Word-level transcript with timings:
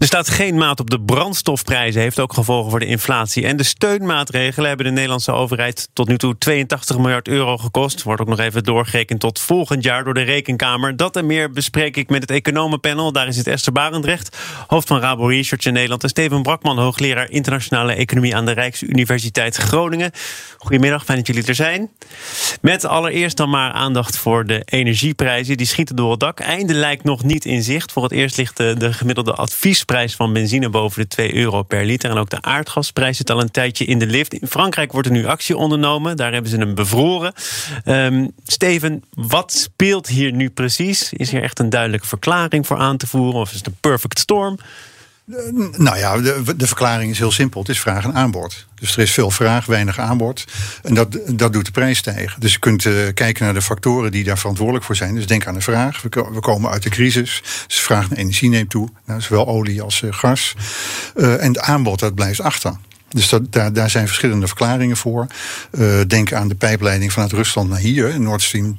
Er 0.00 0.06
staat 0.06 0.28
geen 0.28 0.56
maat 0.56 0.80
op 0.80 0.90
de 0.90 1.00
brandstofprijzen, 1.00 2.00
heeft 2.00 2.20
ook 2.20 2.32
gevolgen 2.32 2.70
voor 2.70 2.80
de 2.80 2.86
inflatie. 2.86 3.46
En 3.46 3.56
de 3.56 3.62
steunmaatregelen 3.62 4.68
hebben 4.68 4.86
de 4.86 4.92
Nederlandse 4.92 5.32
overheid 5.32 5.88
tot 5.92 6.08
nu 6.08 6.18
toe 6.18 6.38
82 6.38 6.98
miljard 6.98 7.28
euro 7.28 7.56
gekost. 7.56 8.02
Wordt 8.02 8.20
ook 8.20 8.28
nog 8.28 8.38
even 8.38 8.64
doorgerekend 8.64 9.20
tot 9.20 9.40
volgend 9.40 9.84
jaar 9.84 10.04
door 10.04 10.14
de 10.14 10.22
Rekenkamer. 10.22 10.96
Dat 10.96 11.16
en 11.16 11.26
meer 11.26 11.50
bespreek 11.50 11.96
ik 11.96 12.08
met 12.08 12.20
het 12.20 12.30
economenpanel. 12.30 13.12
Daar 13.12 13.26
is 13.28 13.36
het 13.36 13.46
Esther 13.46 13.72
Barendrecht, 13.72 14.36
hoofd 14.66 14.88
van 14.88 15.00
Rabo 15.00 15.26
Research 15.26 15.64
in 15.64 15.72
Nederland. 15.72 16.02
En 16.02 16.08
Steven 16.08 16.42
Brakman, 16.42 16.78
hoogleraar 16.78 17.30
internationale 17.30 17.94
economie 17.94 18.36
aan 18.36 18.44
de 18.44 18.52
Rijksuniversiteit 18.52 19.56
Groningen. 19.56 20.10
Goedemiddag, 20.58 21.04
fijn 21.04 21.18
dat 21.18 21.26
jullie 21.26 21.46
er 21.46 21.54
zijn. 21.54 21.90
Met 22.60 22.84
allereerst 22.84 23.36
dan 23.36 23.50
maar 23.50 23.72
aandacht 23.72 24.16
voor 24.16 24.46
de 24.46 24.62
energieprijzen. 24.64 25.56
Die 25.56 25.66
schieten 25.66 25.96
door 25.96 26.10
het 26.10 26.20
dak. 26.20 26.40
Einde 26.40 26.74
lijkt 26.74 27.04
nog 27.04 27.22
niet 27.22 27.44
in 27.44 27.62
zicht. 27.62 27.92
Voor 27.92 28.02
het 28.02 28.12
eerst 28.12 28.36
ligt 28.36 28.56
de, 28.56 28.74
de 28.78 28.92
gemiddelde 28.92 29.32
advies 29.32 29.84
prijs 29.90 30.14
van 30.14 30.32
benzine 30.32 30.68
boven 30.68 31.02
de 31.02 31.08
2 31.08 31.34
euro 31.34 31.62
per 31.62 31.84
liter. 31.84 32.10
En 32.10 32.16
ook 32.16 32.30
de 32.30 32.42
aardgasprijs 32.42 33.16
zit 33.16 33.30
al 33.30 33.40
een 33.40 33.50
tijdje 33.50 33.84
in 33.84 33.98
de 33.98 34.06
lift. 34.06 34.34
In 34.34 34.46
Frankrijk 34.46 34.92
wordt 34.92 35.06
er 35.06 35.14
nu 35.14 35.26
actie 35.26 35.56
ondernomen. 35.56 36.16
Daar 36.16 36.32
hebben 36.32 36.50
ze 36.50 36.56
hem 36.56 36.74
bevroren. 36.74 37.32
Um, 37.84 38.30
Steven, 38.46 39.04
wat 39.14 39.52
speelt 39.52 40.06
hier 40.06 40.32
nu 40.32 40.50
precies? 40.50 41.12
Is 41.12 41.30
hier 41.30 41.42
echt 41.42 41.58
een 41.58 41.70
duidelijke 41.70 42.06
verklaring 42.06 42.66
voor 42.66 42.76
aan 42.76 42.96
te 42.96 43.06
voeren? 43.06 43.40
Of 43.40 43.50
is 43.50 43.56
het 43.56 43.66
een 43.66 43.76
perfect 43.80 44.18
storm? 44.18 44.58
Nou 45.76 45.98
ja, 45.98 46.16
de, 46.56 46.66
verklaring 46.66 47.10
is 47.10 47.18
heel 47.18 47.30
simpel. 47.30 47.60
Het 47.60 47.68
is 47.68 47.80
vraag 47.80 48.04
en 48.04 48.14
aanbod. 48.14 48.66
Dus 48.74 48.96
er 48.96 49.02
is 49.02 49.12
veel 49.12 49.30
vraag, 49.30 49.66
weinig 49.66 49.98
aanbod. 49.98 50.44
En 50.82 50.94
dat, 50.94 51.18
dat 51.26 51.52
doet 51.52 51.64
de 51.64 51.70
prijs 51.70 51.98
stijgen. 51.98 52.40
Dus 52.40 52.52
je 52.52 52.58
kunt 52.58 52.84
uh, 52.84 52.94
kijken 53.14 53.44
naar 53.44 53.54
de 53.54 53.62
factoren 53.62 54.10
die 54.10 54.24
daar 54.24 54.38
verantwoordelijk 54.38 54.84
voor 54.84 54.96
zijn. 54.96 55.14
Dus 55.14 55.26
denk 55.26 55.46
aan 55.46 55.54
de 55.54 55.60
vraag. 55.60 56.02
We, 56.02 56.08
we 56.32 56.40
komen 56.40 56.70
uit 56.70 56.82
de 56.82 56.90
crisis. 56.90 57.42
Dus 57.66 57.76
de 57.76 57.82
vraag 57.82 58.08
naar 58.10 58.18
energie 58.18 58.48
neemt 58.48 58.70
toe. 58.70 58.88
Nou, 59.06 59.20
zowel 59.20 59.46
olie 59.46 59.82
als 59.82 60.02
uh, 60.02 60.12
gas. 60.12 60.54
En 61.14 61.48
het 61.48 61.58
aanbod, 61.58 61.98
dat 61.98 62.14
blijft 62.14 62.40
achter. 62.40 62.76
Dus 63.08 63.34
daar, 63.50 63.72
daar 63.72 63.90
zijn 63.90 64.06
verschillende 64.06 64.46
verklaringen 64.46 64.96
voor. 64.96 65.26
denk 66.06 66.32
aan 66.32 66.48
de 66.48 66.54
pijpleiding 66.54 67.12
vanuit 67.12 67.32
Rusland 67.32 67.68
naar 67.68 67.78
hier, 67.78 68.20
Nord 68.20 68.42
Stream 68.42 68.76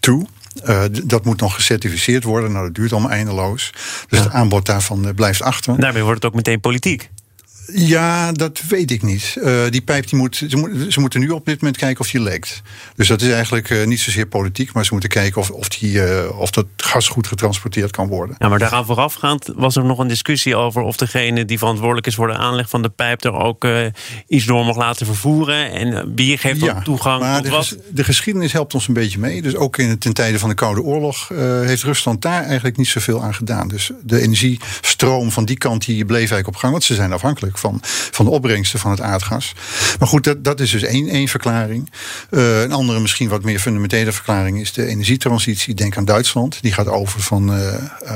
2. 0.00 0.26
Uh, 0.64 0.82
dat 1.04 1.24
moet 1.24 1.40
nog 1.40 1.54
gecertificeerd 1.54 2.24
worden. 2.24 2.52
Nou, 2.52 2.64
dat 2.64 2.74
duurt 2.74 2.92
allemaal 2.92 3.10
eindeloos. 3.10 3.70
Dus 4.08 4.18
ja. 4.18 4.24
het 4.24 4.34
aanbod 4.34 4.66
daarvan 4.66 5.06
uh, 5.06 5.14
blijft 5.14 5.42
achter. 5.42 5.80
Daarmee 5.80 6.02
wordt 6.02 6.22
het 6.22 6.30
ook 6.30 6.36
meteen 6.36 6.60
politiek. 6.60 7.10
Ja, 7.72 8.32
dat 8.32 8.60
weet 8.68 8.90
ik 8.90 9.02
niet. 9.02 9.36
Uh, 9.38 9.62
die 9.70 9.82
pijp 9.82 10.08
die 10.08 10.18
moet 10.18 10.36
ze, 10.36 10.56
moet, 10.56 10.92
ze, 10.92 11.00
moeten 11.00 11.20
nu 11.20 11.30
op 11.30 11.44
dit 11.44 11.60
moment 11.60 11.76
kijken 11.76 12.00
of 12.00 12.10
die 12.10 12.20
lekt. 12.20 12.62
Dus 12.96 13.08
dat 13.08 13.20
is 13.20 13.30
eigenlijk 13.30 13.70
uh, 13.70 13.86
niet 13.86 14.00
zozeer 14.00 14.26
politiek, 14.26 14.72
maar 14.72 14.84
ze 14.84 14.92
moeten 14.92 15.10
kijken 15.10 15.40
of, 15.40 15.50
of, 15.50 15.68
die, 15.68 15.92
uh, 15.92 16.40
of 16.40 16.50
dat 16.50 16.66
gas 16.76 17.08
goed 17.08 17.26
getransporteerd 17.26 17.90
kan 17.90 18.08
worden. 18.08 18.36
Ja, 18.38 18.48
maar 18.48 18.58
daaraan 18.58 18.84
voorafgaand 18.84 19.50
was 19.54 19.76
er 19.76 19.84
nog 19.84 19.98
een 19.98 20.08
discussie 20.08 20.56
over 20.56 20.82
of 20.82 20.96
degene 20.96 21.44
die 21.44 21.58
verantwoordelijk 21.58 22.06
is 22.06 22.14
voor 22.14 22.26
de 22.26 22.36
aanleg 22.36 22.68
van 22.68 22.82
de 22.82 22.88
pijp 22.88 23.24
er 23.24 23.32
ook 23.32 23.66
iets 24.28 24.44
door 24.44 24.64
mag 24.64 24.76
laten 24.76 25.06
vervoeren. 25.06 25.70
En 25.70 26.14
wie 26.14 26.38
geeft 26.38 26.60
ja, 26.60 26.72
ook 26.76 26.84
toegang 26.84 27.20
maar 27.20 27.42
de, 27.42 27.48
wat? 27.48 27.76
de 27.90 28.04
geschiedenis 28.04 28.52
helpt 28.52 28.74
ons 28.74 28.88
een 28.88 28.94
beetje 28.94 29.18
mee. 29.18 29.42
Dus 29.42 29.56
ook 29.56 29.78
in, 29.78 29.98
ten 29.98 30.12
tijde 30.12 30.38
van 30.38 30.48
de 30.48 30.54
Koude 30.54 30.82
Oorlog 30.82 31.28
heeft 31.64 31.82
Rusland 31.82 32.22
daar 32.22 32.44
eigenlijk 32.44 32.76
niet 32.76 32.88
zoveel 32.88 33.22
aan 33.22 33.34
gedaan. 33.34 33.68
Dus 33.68 33.90
de 34.02 34.20
energiestroom 34.20 35.30
van 35.30 35.44
die 35.44 35.58
kant 35.58 35.84
die 35.84 36.04
bleef 36.04 36.18
eigenlijk 36.18 36.48
op 36.48 36.56
gang, 36.56 36.72
want 36.72 36.84
ze 36.84 36.94
zijn 36.94 37.12
afhankelijk 37.12 37.53
van, 37.58 37.78
van 38.10 38.24
de 38.24 38.30
opbrengsten 38.30 38.78
van 38.78 38.90
het 38.90 39.00
aardgas. 39.00 39.54
Maar 39.98 40.08
goed, 40.08 40.24
dat, 40.24 40.44
dat 40.44 40.60
is 40.60 40.70
dus 40.70 40.82
één, 40.82 41.08
één 41.08 41.28
verklaring. 41.28 41.90
Uh, 42.30 42.62
een 42.62 42.72
andere, 42.72 43.00
misschien 43.00 43.28
wat 43.28 43.42
meer 43.42 43.58
fundamentele 43.58 44.12
verklaring 44.12 44.60
is 44.60 44.72
de 44.72 44.86
energietransitie. 44.86 45.74
Denk 45.74 45.96
aan 45.96 46.04
Duitsland. 46.04 46.58
Die 46.62 46.72
gaat 46.72 46.88
over 46.88 47.20
van, 47.20 47.54
uh, 47.54 47.74
uh, 48.02 48.10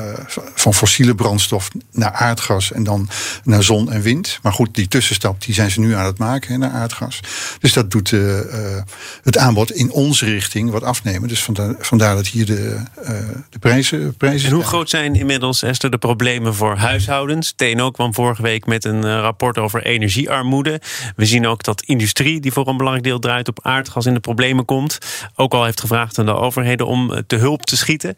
van 0.54 0.74
fossiele 0.74 1.14
brandstof 1.14 1.68
naar 1.92 2.12
aardgas 2.12 2.72
en 2.72 2.84
dan 2.84 3.08
naar 3.44 3.62
zon 3.62 3.92
en 3.92 4.00
wind. 4.00 4.38
Maar 4.42 4.52
goed, 4.52 4.74
die 4.74 4.88
tussenstap 4.88 5.44
die 5.44 5.54
zijn 5.54 5.70
ze 5.70 5.80
nu 5.80 5.94
aan 5.94 6.04
het 6.04 6.18
maken 6.18 6.52
hè, 6.52 6.58
naar 6.58 6.70
aardgas. 6.70 7.20
Dus 7.60 7.72
dat 7.72 7.90
doet 7.90 8.10
het 9.22 9.38
aanbod 9.38 9.72
in 9.72 9.90
onze 9.90 10.24
richting 10.24 10.70
wat 10.70 10.82
afnemen. 10.82 11.28
Dus 11.28 11.42
vandaar, 11.42 11.74
vandaar 11.78 12.14
dat 12.14 12.26
hier 12.26 12.46
de, 12.46 12.76
de 13.50 13.58
prijzen, 13.58 14.16
prijzen. 14.16 14.48
En 14.48 14.54
hoe 14.54 14.64
groot 14.64 14.90
zijn 14.90 15.14
inmiddels, 15.14 15.62
Esther, 15.62 15.90
de 15.90 15.98
problemen 15.98 16.54
voor 16.54 16.76
huishoudens? 16.76 17.52
TNO 17.56 17.90
kwam 17.90 18.14
vorige 18.14 18.42
week 18.42 18.66
met 18.66 18.84
een 18.84 19.04
rapport 19.28 19.58
over 19.58 19.82
energiearmoede. 19.84 20.80
We 21.16 21.26
zien 21.26 21.46
ook 21.46 21.62
dat 21.62 21.82
industrie, 21.82 22.40
die 22.40 22.52
voor 22.52 22.68
een 22.68 22.76
belangrijk 22.76 23.06
deel 23.06 23.18
draait 23.18 23.48
op 23.48 23.58
aardgas, 23.62 24.06
in 24.06 24.14
de 24.14 24.20
problemen 24.20 24.64
komt. 24.64 24.98
Ook 25.34 25.52
al 25.52 25.64
heeft 25.64 25.80
gevraagd 25.80 26.18
aan 26.18 26.26
de 26.26 26.34
overheden 26.34 26.86
om 26.86 27.22
te 27.26 27.36
hulp 27.36 27.64
te 27.64 27.76
schieten. 27.76 28.16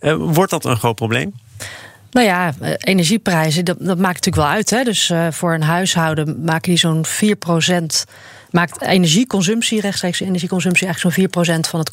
Uh, 0.00 0.14
wordt 0.18 0.50
dat 0.50 0.64
een 0.64 0.76
groot 0.76 0.94
probleem? 0.94 1.34
Nou 2.10 2.26
ja, 2.26 2.54
energieprijzen, 2.78 3.64
dat, 3.64 3.76
dat 3.78 3.98
maakt 3.98 4.14
natuurlijk 4.14 4.36
wel 4.46 4.54
uit. 4.54 4.70
Hè? 4.70 4.82
Dus 4.82 5.12
voor 5.30 5.54
een 5.54 5.62
huishouden 5.62 6.44
maken 6.44 6.68
die 6.68 6.78
zo'n 6.78 7.06
4 7.06 7.36
maakt 8.52 8.82
energieconsumptie, 8.82 9.80
rechtstreeks 9.80 10.20
energieconsumptie, 10.20 10.86
eigenlijk 10.86 11.16
zo'n 11.16 11.56
4% 11.58 11.68
van 11.68 11.78
het, 11.78 11.90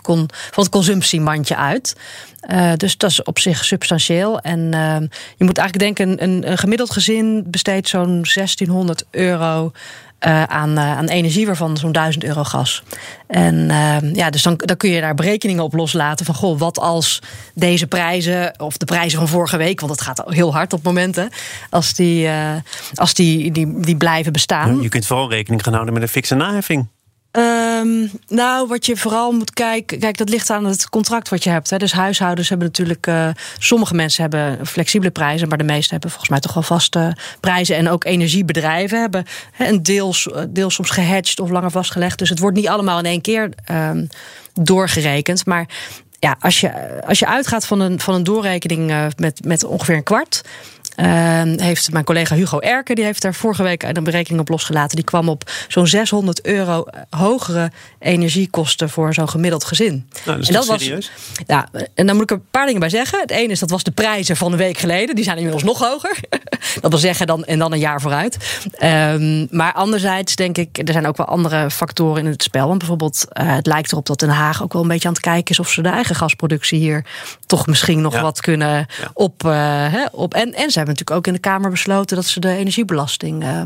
van 0.52 0.64
het 0.64 0.70
consumptiemandje 0.70 1.56
uit. 1.56 1.96
Uh, 2.52 2.74
dus 2.76 2.98
dat 2.98 3.10
is 3.10 3.24
op 3.24 3.40
zich 3.40 3.66
substantieel. 3.66 4.40
En 4.40 4.60
uh, 4.60 4.98
je 5.38 5.46
moet 5.46 5.58
eigenlijk 5.58 5.98
denken, 5.98 6.24
een, 6.24 6.52
een 6.52 6.58
gemiddeld 6.58 6.92
gezin 6.92 7.44
besteedt 7.48 7.88
zo'n 7.88 8.26
1600 8.34 9.06
euro 9.12 9.72
uh, 10.28 10.44
aan, 10.44 10.70
uh, 10.70 10.98
aan 10.98 11.08
energie, 11.08 11.46
waarvan 11.46 11.78
zo'n 11.78 11.92
1000 11.92 12.24
euro 12.24 12.44
gas. 12.44 12.84
En 13.28 13.56
uh, 13.56 14.14
ja, 14.14 14.30
dus 14.30 14.44
dan, 14.44 14.56
dan 14.56 14.78
kun 14.78 14.90
je 14.90 15.02
daar 15.02 15.16
berekeningen 15.16 15.64
op 15.64 15.74
loslaten 15.74 16.26
van 16.26 16.36
goh, 16.36 16.60
wat 16.60 16.80
als 16.80 17.22
deze 17.54 17.88
prijzen, 17.88 18.60
of 18.60 18.78
de 18.78 18.86
prijzen 18.86 19.20
van 19.20 19.28
vorige 19.28 19.58
week, 19.58 19.80
want 19.80 19.92
het 19.92 20.02
gaat 20.02 20.24
heel 20.26 20.54
hard 20.54 20.74
op 20.74 20.84
momenten, 20.84 21.30
als 21.70 21.94
die, 21.94 22.30
als 22.94 23.14
die, 23.14 23.52
die, 23.52 23.80
die 23.80 23.98
blijven 23.98 24.34
bestaan. 24.34 24.82
Je 24.82 24.90
kunt 24.90 25.06
vooral 25.06 25.30
rekening 25.30 25.64
gaan 25.64 25.74
houden 25.74 25.94
met 25.94 26.04
een 26.04 26.10
fixe 26.10 26.36
naheffing. 26.36 26.88
Um, 27.80 28.12
nou, 28.28 28.68
wat 28.68 28.86
je 28.86 28.98
vooral 28.98 29.32
moet 29.32 29.54
kijken. 29.54 30.00
Kijk, 30.00 30.18
dat 30.18 30.30
ligt 30.30 30.50
aan 30.50 30.66
het 30.66 30.90
contract 30.90 31.30
wat 31.30 31.44
je 31.44 31.50
hebt. 31.50 31.70
Hè. 31.70 31.78
Dus 31.78 31.92
huishoudens 31.92 32.50
hebben 32.50 32.68
natuurlijk. 32.68 33.08
Uh, 33.08 33.30
sommige 33.58 33.94
mensen 33.94 34.22
hebben 34.22 34.68
flexibele 34.68 35.12
prijzen, 35.12 35.48
maar 35.48 35.58
de 35.58 35.64
meeste 35.64 35.92
hebben 35.92 36.10
volgens 36.10 36.30
mij 36.30 36.40
toch 36.40 36.54
wel 36.54 36.64
vaste 36.64 37.18
prijzen. 37.40 37.76
En 37.76 37.90
ook 37.90 38.06
energiebedrijven 38.06 39.00
hebben 39.00 39.26
hè, 39.52 39.68
een 39.68 39.84
deels, 39.84 40.28
deels 40.50 40.74
soms 40.74 40.90
gehedged 40.90 41.40
of 41.40 41.50
langer 41.50 41.72
vastgelegd. 41.72 42.20
Dus 42.20 42.30
het 42.30 42.40
wordt 42.40 42.58
niet 42.58 42.68
allemaal 42.68 43.00
in 43.00 43.06
één 43.06 43.22
keer 43.22 43.50
um, 43.72 44.08
doorgerekend. 44.54 45.46
Maar 45.46 45.68
ja, 46.20 46.36
als 46.40 46.60
je, 46.60 47.02
als 47.06 47.20
je 47.20 47.28
uitgaat 47.28 47.66
van 47.66 47.80
een, 47.80 48.00
van 48.00 48.14
een 48.14 48.24
doorrekening 48.24 48.90
uh, 48.90 49.06
met, 49.18 49.46
met 49.46 49.64
ongeveer 49.64 49.96
een 49.96 50.04
kwart. 50.04 50.42
Uh, 51.00 51.42
heeft 51.56 51.92
mijn 51.92 52.06
collega 52.06 52.36
Hugo 52.36 52.60
Erken, 52.60 52.96
die 52.96 53.04
heeft 53.04 53.22
daar 53.22 53.34
vorige 53.34 53.64
week 53.64 53.84
een 53.84 54.04
berekening 54.04 54.42
op 54.42 54.50
losgelaten. 54.50 54.96
Die 54.96 55.06
kwam 55.06 55.30
op 55.30 55.52
zo'n 55.68 55.88
600 55.88 56.46
euro 56.46 56.86
hogere 57.10 57.72
energiekosten 58.00 58.90
voor 58.90 59.14
zo'n 59.14 59.30
gemiddeld 59.30 59.64
gezin. 59.64 60.10
Nou, 60.26 60.38
dat 60.38 60.40
is 60.40 60.48
en 60.48 60.54
dat 60.54 60.66
was, 60.66 60.84
serieus? 60.84 61.12
Ja, 61.48 61.68
en 61.94 62.06
dan 62.06 62.16
moet 62.16 62.24
ik 62.24 62.32
er 62.32 62.36
een 62.36 62.52
paar 62.52 62.66
dingen 62.66 62.80
bij 62.80 62.90
zeggen. 62.90 63.20
Het 63.20 63.32
ene 63.32 63.52
is 63.52 63.60
dat 63.60 63.70
was 63.70 63.84
de 63.84 63.92
prijzen 63.92 64.38
van 64.38 64.52
een 64.52 64.58
week 64.58 64.78
geleden. 64.78 65.16
Die 65.16 65.24
zijn 65.24 65.38
inmiddels 65.38 65.64
nog 65.64 65.80
hoger. 65.80 66.18
dat 66.82 66.92
wil 66.92 67.00
zeggen 67.00 67.28
dan 67.28 67.46
en 67.46 67.60
dan 67.60 67.72
een 67.72 67.80
jaar 67.80 68.02
vooruit. 68.02 68.38
Um, 68.84 69.48
maar 69.52 69.74
anderzijds 69.74 70.36
denk 70.36 70.58
ik, 70.58 70.78
er 70.78 70.94
zijn 70.94 71.08
ook 71.08 71.18
wel 71.18 71.26
andere 71.26 71.72
factoren 71.72 72.24
in 72.26 72.32
het 72.32 72.44
spel. 72.44 72.68
Want 72.68 72.78
bijvoorbeeld, 72.78 73.26
uh, 73.34 73.56
het 73.56 73.68
lijkt 73.68 73.92
erop 73.92 74.06
dat 74.06 74.20
Den 74.20 74.30
Haag 74.30 74.64
ook 74.64 74.74
wel 74.74 74.82
een 74.82 74.88
beetje 74.88 75.08
aan 75.08 75.14
het 75.14 75.24
kijken 75.24 75.52
is 75.52 75.60
of 75.60 75.70
ze 75.70 75.82
de 75.82 75.90
eigen 75.90 76.16
gasproductie 76.16 76.80
hier 76.80 77.06
toch 77.46 77.68
misschien 77.68 78.02
nog 78.02 78.14
ja. 78.14 78.22
wat 78.22 78.42
kunnen 78.42 78.70
ja. 78.70 79.12
op, 79.14 79.44
uh, 79.46 80.06
op. 80.12 80.34
En, 80.34 80.54
en 80.54 80.72
ze 80.72 80.78
hebben 80.78 80.89
natuurlijk 80.90 81.18
ook 81.18 81.28
in 81.28 81.34
de 81.34 81.40
Kamer 81.40 81.70
besloten 81.70 82.16
dat 82.16 82.26
ze 82.26 82.40
de 82.40 82.56
energiebelasting, 82.56 83.44
uh, 83.44 83.62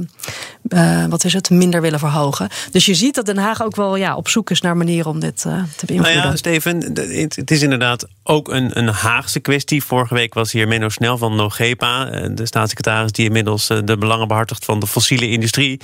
uh, 0.69 1.05
wat 1.05 1.23
is 1.23 1.33
het, 1.33 1.49
minder 1.49 1.81
willen 1.81 1.99
verhogen. 1.99 2.49
Dus 2.71 2.85
je 2.85 2.93
ziet 2.93 3.15
dat 3.15 3.25
Den 3.25 3.37
Haag 3.37 3.63
ook 3.63 3.75
wel 3.75 3.95
ja, 3.95 4.15
op 4.15 4.27
zoek 4.27 4.49
is 4.49 4.61
naar 4.61 4.77
manieren 4.77 5.11
om 5.11 5.19
dit 5.19 5.43
uh, 5.47 5.63
te 5.75 5.85
beïnvloeden. 5.85 6.21
Nou 6.21 6.29
ja, 6.29 6.35
Steven, 6.35 6.77
het 7.35 7.51
is 7.51 7.61
inderdaad 7.61 8.07
ook 8.23 8.51
een, 8.51 8.77
een 8.77 8.87
Haagse 8.87 9.39
kwestie. 9.39 9.83
Vorige 9.83 10.13
week 10.13 10.33
was 10.33 10.51
hier 10.51 10.67
Menno 10.67 10.89
Snel 10.89 11.17
van 11.17 11.35
Nogepa, 11.35 12.05
de 12.27 12.45
staatssecretaris 12.45 13.11
die 13.11 13.25
inmiddels 13.25 13.67
de 13.67 13.97
belangen 13.97 14.27
behartigt 14.27 14.65
van 14.65 14.79
de 14.79 14.87
fossiele 14.87 15.29
industrie. 15.29 15.79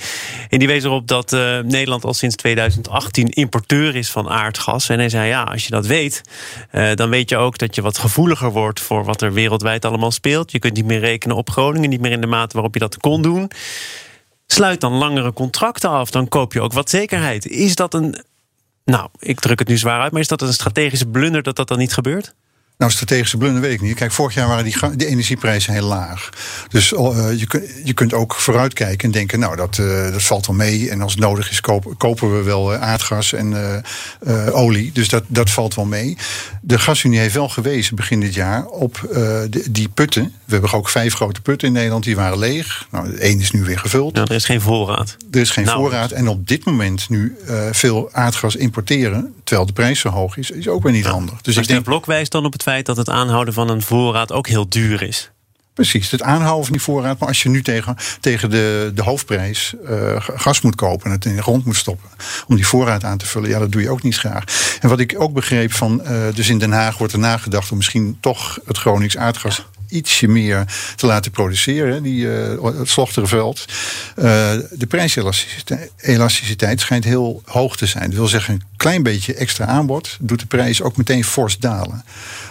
En 0.48 0.58
die 0.58 0.68
wees 0.68 0.84
erop 0.84 1.08
dat 1.08 1.30
Nederland 1.64 2.04
al 2.04 2.14
sinds 2.14 2.36
2018 2.36 3.28
importeur 3.28 3.96
is 3.96 4.10
van 4.10 4.28
aardgas. 4.28 4.88
En 4.88 4.98
hij 4.98 5.08
zei 5.08 5.28
ja, 5.28 5.42
als 5.42 5.64
je 5.64 5.70
dat 5.70 5.86
weet, 5.86 6.22
dan 6.94 7.10
weet 7.10 7.28
je 7.30 7.36
ook 7.36 7.58
dat 7.58 7.74
je 7.74 7.82
wat 7.82 7.98
gevoeliger 7.98 8.50
wordt 8.50 8.80
voor 8.80 9.04
wat 9.04 9.22
er 9.22 9.32
wereldwijd 9.32 9.84
allemaal 9.84 10.10
speelt. 10.10 10.52
Je 10.52 10.58
kunt 10.58 10.74
niet 10.74 10.84
meer 10.84 11.00
rekenen 11.00 11.29
op 11.36 11.50
Groningen, 11.50 11.90
niet 11.90 12.00
meer 12.00 12.12
in 12.12 12.20
de 12.20 12.26
mate 12.26 12.54
waarop 12.54 12.74
je 12.74 12.80
dat 12.80 12.96
kon 12.96 13.22
doen. 13.22 13.50
Sluit 14.46 14.80
dan 14.80 14.92
langere 14.92 15.32
contracten 15.32 15.90
af, 15.90 16.10
dan 16.10 16.28
koop 16.28 16.52
je 16.52 16.60
ook 16.60 16.72
wat 16.72 16.90
zekerheid. 16.90 17.46
Is 17.46 17.74
dat 17.74 17.94
een 17.94 18.24
Nou, 18.84 19.08
ik 19.18 19.40
druk 19.40 19.58
het 19.58 19.68
nu 19.68 19.78
zwaar 19.78 20.00
uit, 20.00 20.12
maar 20.12 20.20
is 20.20 20.28
dat 20.28 20.42
een 20.42 20.52
strategische 20.52 21.06
blunder 21.06 21.42
dat 21.42 21.56
dat 21.56 21.68
dan 21.68 21.78
niet 21.78 21.92
gebeurt? 21.92 22.34
Nou, 22.80 22.92
strategische 22.92 23.36
blunder 23.36 23.60
weet 23.60 23.72
ik 23.72 23.80
niet. 23.80 23.94
Kijk, 23.94 24.12
vorig 24.12 24.34
jaar 24.34 24.48
waren 24.48 24.64
die, 24.64 24.96
de 24.96 25.06
energieprijzen 25.06 25.72
heel 25.72 25.86
laag. 25.86 26.28
Dus 26.68 26.92
uh, 26.92 26.98
je, 27.36 27.80
je 27.84 27.92
kunt 27.92 28.12
ook 28.12 28.34
vooruitkijken 28.34 29.04
en 29.04 29.10
denken, 29.10 29.38
nou, 29.38 29.56
dat, 29.56 29.78
uh, 29.78 30.12
dat 30.12 30.22
valt 30.22 30.46
wel 30.46 30.56
mee. 30.56 30.90
En 30.90 31.00
als 31.02 31.12
het 31.12 31.20
nodig 31.20 31.50
is, 31.50 31.60
kopen, 31.60 31.96
kopen 31.96 32.36
we 32.36 32.42
wel 32.42 32.72
uh, 32.72 32.80
aardgas 32.80 33.32
en 33.32 33.54
olie. 34.52 34.92
Dus 34.92 35.08
dat, 35.08 35.24
dat 35.26 35.50
valt 35.50 35.74
wel 35.74 35.84
mee. 35.84 36.16
De 36.60 36.78
gasunie 36.78 37.18
heeft 37.18 37.34
wel 37.34 37.48
gewezen 37.48 37.96
begin 37.96 38.20
dit 38.20 38.34
jaar 38.34 38.66
op 38.66 39.08
de, 39.10 39.64
die 39.70 39.88
putten. 39.88 40.34
We 40.44 40.52
hebben 40.52 40.72
ook 40.72 40.88
vijf 40.88 41.14
grote 41.14 41.40
putten 41.40 41.68
in 41.68 41.74
Nederland, 41.74 42.04
die 42.04 42.16
waren 42.16 42.38
leeg. 42.38 42.86
Nou, 42.90 43.16
één 43.16 43.40
is 43.40 43.50
nu 43.50 43.64
weer 43.64 43.78
gevuld. 43.78 44.14
Nou, 44.14 44.26
er 44.26 44.34
is 44.34 44.44
geen 44.44 44.60
voorraad. 44.60 45.16
Er 45.30 45.40
is 45.40 45.50
geen 45.50 45.64
nou, 45.64 45.80
voorraad. 45.80 46.10
En 46.10 46.28
op 46.28 46.48
dit 46.48 46.64
moment 46.64 47.08
nu 47.08 47.36
veel 47.72 48.08
aardgas 48.12 48.56
importeren, 48.56 49.34
terwijl 49.44 49.66
de 49.66 49.72
prijs 49.72 50.00
zo 50.00 50.08
hoog 50.08 50.36
is, 50.36 50.50
is 50.50 50.68
ook 50.68 50.82
weer 50.82 50.92
niet 50.92 51.06
handig. 51.06 51.40
Dus 51.40 51.56
ik 51.56 51.66
denk, 51.66 51.84
Blok 51.84 52.06
wijst 52.06 52.32
dan 52.32 52.44
op 52.44 52.52
het 52.52 52.62
dat 52.78 52.96
het 52.96 53.08
aanhouden 53.08 53.54
van 53.54 53.68
een 53.68 53.82
voorraad 53.82 54.32
ook 54.32 54.46
heel 54.46 54.68
duur 54.68 55.02
is. 55.02 55.30
Precies, 55.74 56.10
het 56.10 56.22
aanhouden 56.22 56.64
van 56.64 56.72
die 56.72 56.82
voorraad. 56.82 57.18
Maar 57.18 57.28
als 57.28 57.42
je 57.42 57.48
nu 57.48 57.62
tegen, 57.62 57.96
tegen 58.20 58.50
de, 58.50 58.92
de 58.94 59.02
hoofdprijs 59.02 59.74
uh, 59.88 60.16
gas 60.18 60.60
moet 60.60 60.74
kopen 60.74 61.06
en 61.06 61.10
het 61.10 61.24
in 61.24 61.36
de 61.36 61.42
grond 61.42 61.64
moet 61.64 61.76
stoppen 61.76 62.08
om 62.46 62.56
die 62.56 62.66
voorraad 62.66 63.04
aan 63.04 63.18
te 63.18 63.26
vullen, 63.26 63.50
ja, 63.50 63.58
dat 63.58 63.72
doe 63.72 63.82
je 63.82 63.90
ook 63.90 64.02
niet 64.02 64.16
graag. 64.16 64.44
En 64.80 64.88
wat 64.88 65.00
ik 65.00 65.14
ook 65.18 65.32
begreep 65.32 65.72
van, 65.72 66.00
uh, 66.04 66.34
dus 66.34 66.48
in 66.48 66.58
Den 66.58 66.72
Haag 66.72 66.98
wordt 66.98 67.12
er 67.12 67.18
nagedacht 67.18 67.70
om 67.70 67.76
misschien 67.76 68.18
toch 68.20 68.58
het 68.64 68.78
Gronings 68.78 69.16
aardgas 69.16 69.64
ietsje 69.88 70.28
meer 70.28 70.64
te 70.96 71.06
laten 71.06 71.30
produceren, 71.30 72.02
die, 72.02 72.24
uh, 72.24 72.64
het 72.78 72.88
Slochterenveld. 72.88 73.64
Uh, 74.16 74.24
de 74.70 74.86
prijselasticiteit 74.88 76.80
schijnt 76.80 77.04
heel 77.04 77.42
hoog 77.44 77.76
te 77.76 77.86
zijn. 77.86 78.04
Dat 78.04 78.18
wil 78.18 78.28
zeggen, 78.28 78.60
klein 78.80 79.02
beetje 79.02 79.34
extra 79.34 79.66
aanbod 79.66 80.16
doet 80.20 80.40
de 80.40 80.46
prijs 80.46 80.82
ook 80.82 80.96
meteen 80.96 81.24
fors 81.24 81.58
dalen. 81.58 82.04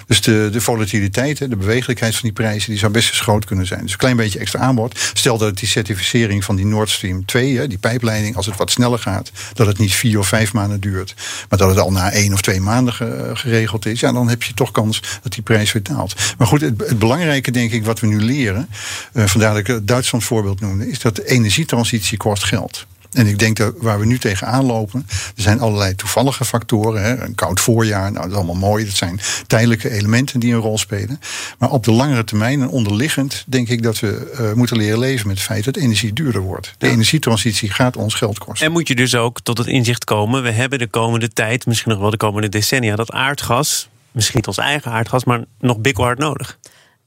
Dus 0.07 0.21
de, 0.21 0.49
de 0.51 0.61
volatiliteit, 0.61 1.37
de 1.37 1.55
bewegelijkheid 1.55 2.13
van 2.13 2.21
die 2.23 2.31
prijzen, 2.31 2.69
die 2.69 2.79
zou 2.79 2.91
best 2.91 3.09
eens 3.09 3.19
groot 3.19 3.45
kunnen 3.45 3.65
zijn. 3.65 3.81
Dus 3.81 3.91
een 3.91 3.97
klein 3.97 4.15
beetje 4.15 4.39
extra 4.39 4.59
aanbod. 4.59 4.99
Stel 5.13 5.37
dat 5.37 5.57
die 5.57 5.67
certificering 5.67 6.43
van 6.43 6.55
die 6.55 6.65
Nord 6.65 6.89
Stream 6.89 7.25
2, 7.25 7.67
die 7.67 7.77
pijpleiding, 7.77 8.35
als 8.35 8.45
het 8.45 8.57
wat 8.57 8.71
sneller 8.71 8.99
gaat, 8.99 9.31
dat 9.53 9.67
het 9.67 9.77
niet 9.77 9.93
vier 9.93 10.19
of 10.19 10.27
vijf 10.27 10.53
maanden 10.53 10.79
duurt, 10.79 11.13
maar 11.49 11.59
dat 11.59 11.69
het 11.69 11.79
al 11.79 11.91
na 11.91 12.11
één 12.11 12.33
of 12.33 12.41
twee 12.41 12.61
maanden 12.61 12.93
geregeld 13.37 13.85
is, 13.85 13.99
ja, 13.99 14.11
dan 14.11 14.29
heb 14.29 14.43
je 14.43 14.53
toch 14.53 14.71
kans 14.71 15.01
dat 15.21 15.33
die 15.33 15.43
prijs 15.43 15.71
weer 15.71 15.83
daalt. 15.83 16.15
Maar 16.37 16.47
goed, 16.47 16.61
het, 16.61 16.81
het 16.87 16.99
belangrijke, 16.99 17.51
denk 17.51 17.71
ik, 17.71 17.85
wat 17.85 17.99
we 17.99 18.07
nu 18.07 18.21
leren, 18.21 18.69
uh, 19.13 19.25
vandaar 19.25 19.49
dat 19.49 19.59
ik 19.59 19.67
het 19.67 19.87
Duitsland 19.87 20.23
voorbeeld 20.23 20.59
noemde, 20.59 20.89
is 20.89 20.99
dat 20.99 21.15
de 21.15 21.27
energietransitie 21.27 22.17
kost 22.17 22.43
geld. 22.43 22.87
En 23.11 23.27
ik 23.27 23.39
denk 23.39 23.57
dat 23.57 23.73
waar 23.77 23.99
we 23.99 24.05
nu 24.05 24.19
tegenaan 24.19 24.65
lopen, 24.65 25.05
er 25.35 25.41
zijn 25.41 25.59
allerlei 25.59 25.95
toevallige 25.95 26.45
factoren. 26.45 27.03
Hè, 27.03 27.23
een 27.23 27.35
koud 27.35 27.59
voorjaar, 27.59 28.11
nou 28.11 28.23
dat 28.23 28.31
is 28.31 28.35
allemaal 28.35 28.69
mooi. 28.69 28.85
Dat 28.85 28.95
zijn 28.95 29.19
tijdelijke 29.47 29.89
elementen 29.89 30.39
die 30.39 30.53
een 30.53 30.59
rol 30.59 30.77
spelen. 30.77 31.19
Maar 31.57 31.69
op 31.69 31.83
de 31.83 31.91
langere 31.91 32.23
termijn 32.23 32.61
en 32.61 32.69
onderliggend 32.69 33.43
denk 33.47 33.69
ik 33.69 33.83
dat 33.83 33.99
we 33.99 34.37
uh, 34.39 34.53
moeten 34.53 34.77
leren 34.77 34.99
leven 34.99 35.27
met 35.27 35.37
het 35.37 35.45
feit 35.45 35.63
dat 35.63 35.75
energie 35.75 36.13
duurder 36.13 36.41
wordt. 36.41 36.73
De 36.77 36.87
energietransitie 36.87 37.69
gaat 37.69 37.97
ons 37.97 38.13
geld 38.13 38.37
kosten. 38.37 38.65
En 38.65 38.71
moet 38.71 38.87
je 38.87 38.95
dus 38.95 39.15
ook 39.15 39.41
tot 39.41 39.57
het 39.57 39.67
inzicht 39.67 40.03
komen, 40.03 40.43
we 40.43 40.51
hebben 40.51 40.79
de 40.79 40.87
komende 40.87 41.29
tijd, 41.29 41.65
misschien 41.65 41.91
nog 41.91 41.99
wel 41.99 42.09
de 42.09 42.17
komende 42.17 42.49
decennia, 42.49 42.95
dat 42.95 43.11
aardgas, 43.11 43.89
misschien 44.11 44.47
ons 44.47 44.57
eigen 44.57 44.91
aardgas, 44.91 45.23
maar 45.23 45.43
nog 45.59 45.79
bikkelhard 45.79 46.17
nodig. 46.17 46.58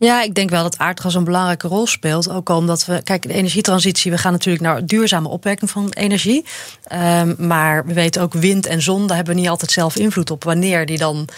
Ja, 0.03 0.23
ik 0.23 0.35
denk 0.35 0.51
wel 0.51 0.63
dat 0.63 0.79
aardgas 0.79 1.15
een 1.15 1.25
belangrijke 1.25 1.69
rol 1.69 1.87
speelt. 1.87 2.31
Ook 2.31 2.49
omdat 2.49 2.85
we, 2.85 3.03
kijk, 3.03 3.23
de 3.23 3.33
energietransitie, 3.33 4.11
we 4.11 4.19
gaan 4.19 4.33
natuurlijk 4.33 4.65
naar 4.65 4.87
duurzame 4.87 5.29
opwekking 5.29 5.71
van 5.71 5.91
energie. 5.91 6.45
Um, 6.93 7.35
maar 7.39 7.87
we 7.87 7.93
weten 7.93 8.23
ook 8.23 8.33
wind 8.33 8.67
en 8.67 8.83
zon, 8.83 9.07
daar 9.07 9.17
hebben 9.17 9.35
we 9.35 9.41
niet 9.41 9.51
altijd 9.51 9.71
zelf 9.71 9.97
invloed 9.97 10.31
op 10.31 10.45
wanneer 10.45 10.87
die 10.87 10.99
dan 10.99 11.29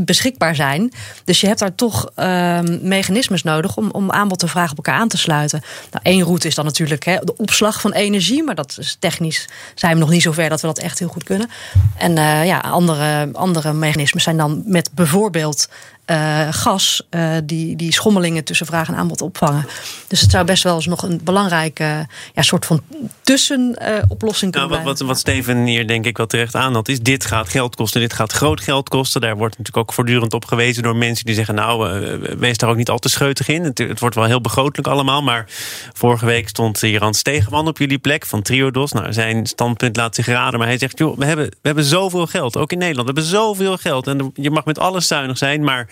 beschikbaar 0.00 0.54
zijn. 0.54 0.92
Dus 1.24 1.40
je 1.40 1.46
hebt 1.46 1.58
daar 1.58 1.74
toch 1.74 2.10
um, 2.16 2.78
mechanismes 2.82 3.42
nodig 3.42 3.76
om, 3.76 3.90
om 3.90 4.10
aanbod 4.10 4.42
en 4.42 4.48
vraag 4.48 4.70
op 4.70 4.76
elkaar 4.76 4.98
aan 5.00 5.08
te 5.08 5.18
sluiten. 5.18 5.62
Nou, 5.90 6.04
één 6.04 6.24
route 6.24 6.46
is 6.46 6.54
dan 6.54 6.64
natuurlijk 6.64 7.04
de 7.04 7.36
opslag 7.36 7.80
van 7.80 7.92
energie, 7.92 8.42
maar 8.42 8.54
dat 8.54 8.76
is 8.78 8.96
technisch 8.98 9.48
zijn 9.74 9.92
we 9.92 9.98
nog 9.98 10.10
niet 10.10 10.22
zover 10.22 10.48
dat 10.48 10.60
we 10.60 10.66
dat 10.66 10.78
echt 10.78 10.98
heel 10.98 11.08
goed 11.08 11.24
kunnen. 11.24 11.50
En 11.98 12.16
uh, 12.16 12.46
ja, 12.46 12.58
andere, 12.58 13.28
andere 13.32 13.72
mechanismes 13.72 14.22
zijn 14.22 14.36
dan 14.36 14.62
met 14.66 14.90
bijvoorbeeld 14.94 15.68
uh, 16.10 16.46
gas 16.50 17.02
uh, 17.10 17.36
die, 17.44 17.76
die 17.76 17.92
schommelingen 17.92 18.44
tussen 18.44 18.66
vraag 18.66 18.88
en 18.88 18.94
aanbod 18.94 19.20
opvangen. 19.20 19.66
Dus 20.08 20.20
het 20.20 20.30
zou 20.30 20.44
best 20.44 20.62
wel 20.62 20.74
eens 20.74 20.86
nog 20.86 21.02
een 21.02 21.20
belangrijke 21.24 22.06
ja, 22.34 22.42
soort 22.42 22.66
van 22.66 22.82
tussenoplossing 23.22 24.54
uh, 24.54 24.60
kunnen 24.60 24.78
nou, 24.78 24.96
wat, 24.96 25.00
wat, 25.00 25.18
Steven 25.18 25.64
hier 25.64 25.86
denk 25.86 26.06
ik 26.06 26.16
wel 26.16 26.26
terecht 26.26 26.54
aan 26.54 26.74
had, 26.74 26.88
is 26.88 27.00
dit 27.00 27.24
gaat 27.24 27.48
geld 27.48 27.76
kosten, 27.76 28.00
dit 28.00 28.12
gaat 28.12 28.32
groot 28.32 28.60
geld 28.60 28.88
kosten. 28.88 29.20
Daar 29.20 29.36
wordt 29.36 29.58
natuurlijk 29.58 29.88
ook 29.88 29.94
voortdurend 29.94 30.32
op 30.32 30.44
gewezen 30.44 30.82
door 30.82 30.96
mensen 30.96 31.24
die 31.24 31.34
zeggen, 31.34 31.54
nou, 31.54 31.98
wees 32.38 32.56
daar 32.56 32.70
ook 32.70 32.76
niet 32.76 32.90
al 32.90 32.98
te 32.98 33.08
scheutig 33.08 33.48
in. 33.48 33.64
Het, 33.64 33.78
het, 33.78 34.00
wordt 34.00 34.14
wel 34.14 34.24
heel 34.24 34.40
begrotelijk 34.40 34.88
allemaal, 34.88 35.22
maar 35.22 35.44
vorige 35.92 36.26
week 36.26 36.48
stond 36.48 36.80
Jan 36.80 37.14
Stegenman 37.14 37.68
op 37.68 37.78
jullie 37.78 37.98
plek 37.98 38.26
van 38.26 38.42
Triodos. 38.42 38.92
Nou, 38.92 39.12
zijn 39.12 39.46
standpunt 39.46 39.96
laat 39.96 40.14
zich 40.14 40.26
raden, 40.26 40.58
maar 40.58 40.68
hij 40.68 40.78
zegt, 40.78 40.98
joh, 40.98 41.18
we 41.18 41.24
hebben, 41.24 41.46
we 41.46 41.56
hebben 41.62 41.84
zoveel 41.84 42.26
geld, 42.26 42.56
ook 42.56 42.72
in 42.72 42.78
Nederland. 42.78 43.08
We 43.08 43.14
hebben 43.14 43.32
zoveel 43.32 43.76
geld 43.76 44.06
en 44.06 44.30
je 44.34 44.50
mag 44.50 44.64
met 44.64 44.78
alles 44.78 45.06
zuinig 45.06 45.38
zijn, 45.38 45.64
maar 45.64 45.88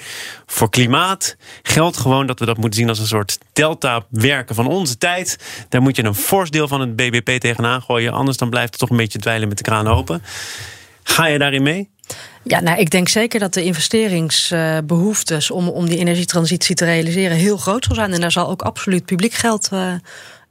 voor 0.46 0.70
klimaat 0.70 1.36
geldt 1.62 1.96
gewoon 1.96 2.26
dat 2.26 2.38
we 2.38 2.46
dat 2.46 2.56
moeten 2.56 2.80
zien 2.80 2.88
als 2.88 2.98
een 2.98 3.06
soort 3.06 3.38
delta-werken 3.52 4.54
van 4.54 4.66
onze 4.66 4.98
tijd. 4.98 5.38
Daar 5.68 5.82
moet 5.82 5.96
je 5.96 6.04
een 6.04 6.14
fors 6.14 6.50
deel 6.50 6.68
van 6.68 6.80
het 6.80 6.96
BBP 6.96 7.40
tegenaan 7.40 7.82
gooien. 7.82 8.12
Anders 8.12 8.36
dan 8.36 8.50
blijft 8.50 8.70
het 8.70 8.78
toch 8.78 8.90
een 8.90 8.96
beetje 8.96 9.18
dweilen 9.18 9.48
met 9.48 9.56
de 9.56 9.64
kraan 9.64 9.88
open. 9.88 10.22
Ga 11.02 11.26
je 11.26 11.38
daarin 11.38 11.62
mee? 11.62 11.92
Ja, 12.42 12.60
nou, 12.60 12.78
ik 12.78 12.90
denk 12.90 13.08
zeker 13.08 13.40
dat 13.40 13.54
de 13.54 13.64
investeringsbehoeftes 13.64 15.50
om, 15.50 15.68
om 15.68 15.88
die 15.88 15.98
energietransitie 15.98 16.74
te 16.74 16.84
realiseren 16.84 17.36
heel 17.36 17.56
groot 17.56 17.84
zal 17.84 17.94
zijn. 17.94 18.12
En 18.12 18.20
daar 18.20 18.32
zal 18.32 18.48
ook 18.48 18.62
absoluut 18.62 19.04
publiek 19.04 19.32
geld 19.32 19.68
uh, 19.72 19.92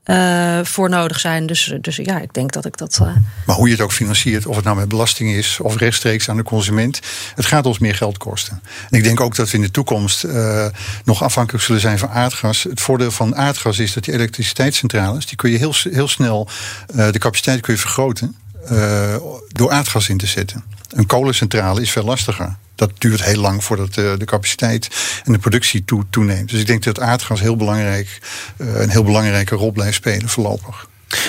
uh, 0.05 0.59
voor 0.63 0.89
nodig 0.89 1.19
zijn. 1.19 1.45
Dus, 1.45 1.73
dus 1.81 1.95
ja, 1.95 2.19
ik 2.19 2.33
denk 2.33 2.51
dat 2.51 2.65
ik 2.65 2.77
dat. 2.77 3.00
Uh... 3.01 3.15
Maar 3.45 3.55
hoe 3.55 3.67
je 3.67 3.73
het 3.73 3.83
ook 3.83 3.91
financiert, 3.91 4.45
of 4.45 4.55
het 4.55 4.65
nou 4.65 4.77
met 4.77 4.88
belasting 4.88 5.31
is 5.31 5.59
of 5.59 5.77
rechtstreeks 5.77 6.29
aan 6.29 6.38
de 6.38 6.44
consument, 6.44 7.00
het 7.35 7.45
gaat 7.45 7.65
ons 7.65 7.79
meer 7.79 7.95
geld 7.95 8.17
kosten. 8.17 8.61
En 8.89 8.97
ik 8.97 9.03
denk 9.03 9.19
ook 9.19 9.35
dat 9.35 9.50
we 9.50 9.57
in 9.57 9.63
de 9.63 9.71
toekomst 9.71 10.23
uh, 10.23 10.65
nog 11.03 11.23
afhankelijk 11.23 11.63
zullen 11.63 11.81
zijn 11.81 12.00
van 12.00 12.09
aardgas. 12.09 12.63
Het 12.63 12.81
voordeel 12.81 13.11
van 13.11 13.35
aardgas 13.35 13.79
is 13.79 13.94
dat 13.94 14.03
die 14.03 14.13
elektriciteitscentrales, 14.13 15.25
die 15.25 15.35
kun 15.38 15.51
je 15.51 15.57
heel, 15.57 15.73
heel 15.89 16.07
snel, 16.07 16.47
de 16.88 17.19
capaciteit 17.19 17.61
kun 17.61 17.73
je 17.73 17.79
vergroten 17.79 18.35
door 19.47 19.71
aardgas 19.71 20.09
in 20.09 20.17
te 20.17 20.27
zetten. 20.27 20.63
Een 20.89 21.06
kolencentrale 21.06 21.81
is 21.81 21.91
veel 21.91 22.03
lastiger 22.03 22.56
dat 22.75 22.91
duurt 22.97 23.24
heel 23.24 23.41
lang 23.41 23.63
voordat 23.63 23.93
de, 23.93 24.15
de 24.17 24.25
capaciteit 24.25 24.88
en 25.24 25.31
de 25.31 25.39
productie 25.39 25.86
toe, 25.86 26.03
toeneemt. 26.10 26.50
Dus 26.50 26.60
ik 26.60 26.67
denk 26.67 26.84
dat 26.84 27.00
aardgas 27.00 27.39
heel 27.39 27.55
belangrijk, 27.55 28.19
uh, 28.58 28.79
een 28.79 28.89
heel 28.89 29.03
belangrijke 29.03 29.55
rol 29.55 29.72
blijft 29.72 29.96
spelen 29.96 30.29
voorlopig. 30.29 30.88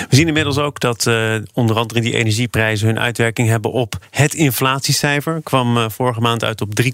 We 0.09 0.15
zien 0.15 0.27
inmiddels 0.27 0.57
ook 0.57 0.79
dat 0.79 1.05
uh, 1.05 1.35
onder 1.53 1.77
andere 1.77 2.01
die 2.01 2.13
energieprijzen 2.13 2.87
hun 2.87 2.99
uitwerking 2.99 3.47
hebben 3.47 3.71
op 3.71 3.95
het 4.09 4.33
inflatiecijfer. 4.33 5.41
Kwam 5.43 5.77
uh, 5.77 5.85
vorige 5.89 6.19
maand 6.19 6.43
uit 6.43 6.61
op 6.61 6.69
3,4 6.81 6.89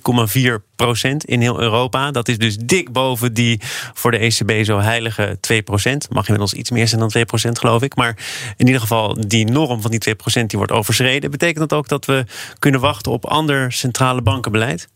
procent 0.75 1.25
in 1.25 1.41
heel 1.41 1.62
Europa. 1.62 2.12
Dat 2.12 2.27
is 2.27 2.38
dus 2.38 2.57
dik 2.57 2.91
boven 2.91 3.33
die 3.33 3.60
voor 3.93 4.12
de 4.12 4.17
ECB 4.17 4.65
zo 4.65 4.79
heilige 4.79 5.38
2 5.41 5.62
procent. 5.62 6.10
Mag 6.10 6.27
inmiddels 6.27 6.53
iets 6.53 6.71
meer 6.71 6.88
zijn 6.88 7.00
dan 7.00 7.10
2 7.10 7.25
procent, 7.25 7.60
geloof 7.60 7.81
ik. 7.81 7.95
Maar 7.95 8.17
in 8.57 8.65
ieder 8.65 8.81
geval, 8.81 9.27
die 9.27 9.45
norm 9.45 9.81
van 9.81 9.91
die 9.91 10.00
2 10.00 10.15
procent 10.15 10.50
die 10.50 10.57
wordt 10.57 10.74
overschreden. 10.74 11.31
Betekent 11.31 11.69
dat 11.69 11.79
ook 11.79 11.88
dat 11.88 12.05
we 12.05 12.25
kunnen 12.60 12.79
wachten 12.79 13.12
op 13.12 13.25
ander 13.25 13.71
centrale 13.71 14.21
bankenbeleid? 14.21 14.88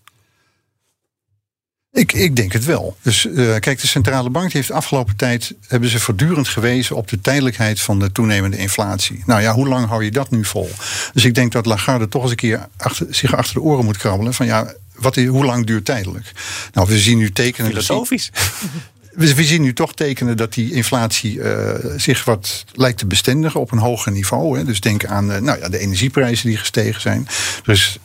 Ik, 1.95 2.13
ik 2.13 2.35
denk 2.35 2.53
het 2.53 2.65
wel. 2.65 2.97
Dus 3.01 3.25
uh, 3.25 3.55
kijk, 3.59 3.81
de 3.81 3.87
centrale 3.87 4.29
bank 4.29 4.51
heeft 4.51 4.67
de 4.67 4.73
afgelopen 4.73 5.15
tijd 5.15 5.53
hebben 5.67 5.89
ze 5.89 5.99
voortdurend 5.99 6.47
gewezen 6.47 6.95
op 6.95 7.07
de 7.07 7.21
tijdelijkheid 7.21 7.81
van 7.81 7.99
de 7.99 8.11
toenemende 8.11 8.57
inflatie. 8.57 9.23
Nou 9.25 9.41
ja, 9.41 9.53
hoe 9.53 9.67
lang 9.67 9.87
hou 9.87 10.03
je 10.03 10.11
dat 10.11 10.31
nu 10.31 10.45
vol? 10.45 10.69
Dus 11.13 11.25
ik 11.25 11.35
denk 11.35 11.51
dat 11.51 11.65
Lagarde 11.65 12.07
toch 12.07 12.21
eens 12.21 12.31
een 12.31 12.37
keer 12.37 12.67
achter, 12.77 13.07
zich 13.09 13.35
achter 13.35 13.53
de 13.53 13.61
oren 13.61 13.85
moet 13.85 13.97
krabbelen 13.97 14.33
van 14.33 14.45
ja, 14.45 14.73
wat, 14.95 15.15
hoe 15.15 15.45
lang 15.45 15.65
duurt 15.65 15.85
tijdelijk? 15.85 16.31
Nou, 16.73 16.87
we 16.87 16.99
zien 16.99 17.17
nu 17.17 17.31
tekenen. 17.31 17.69
Filosofisch. 17.69 18.31
we, 19.15 19.43
zien 19.43 19.61
nu 19.61 19.73
toch 19.73 19.93
tekenen 19.93 20.37
dat 20.37 20.53
die 20.53 20.73
inflatie 20.73 21.37
uh, 21.37 21.69
zich 21.97 22.23
wat 22.23 22.65
lijkt 22.73 22.97
te 22.97 23.05
bestendigen 23.05 23.59
op 23.59 23.71
een 23.71 23.77
hoger 23.77 24.11
niveau. 24.11 24.57
Hè. 24.57 24.63
Dus 24.63 24.79
denk 24.79 25.05
aan 25.05 25.31
uh, 25.31 25.37
nou 25.37 25.59
ja, 25.59 25.69
de 25.69 25.79
energieprijzen 25.79 26.47
die 26.47 26.57
gestegen 26.57 27.01
zijn. 27.01 27.27
Dus 27.63 27.99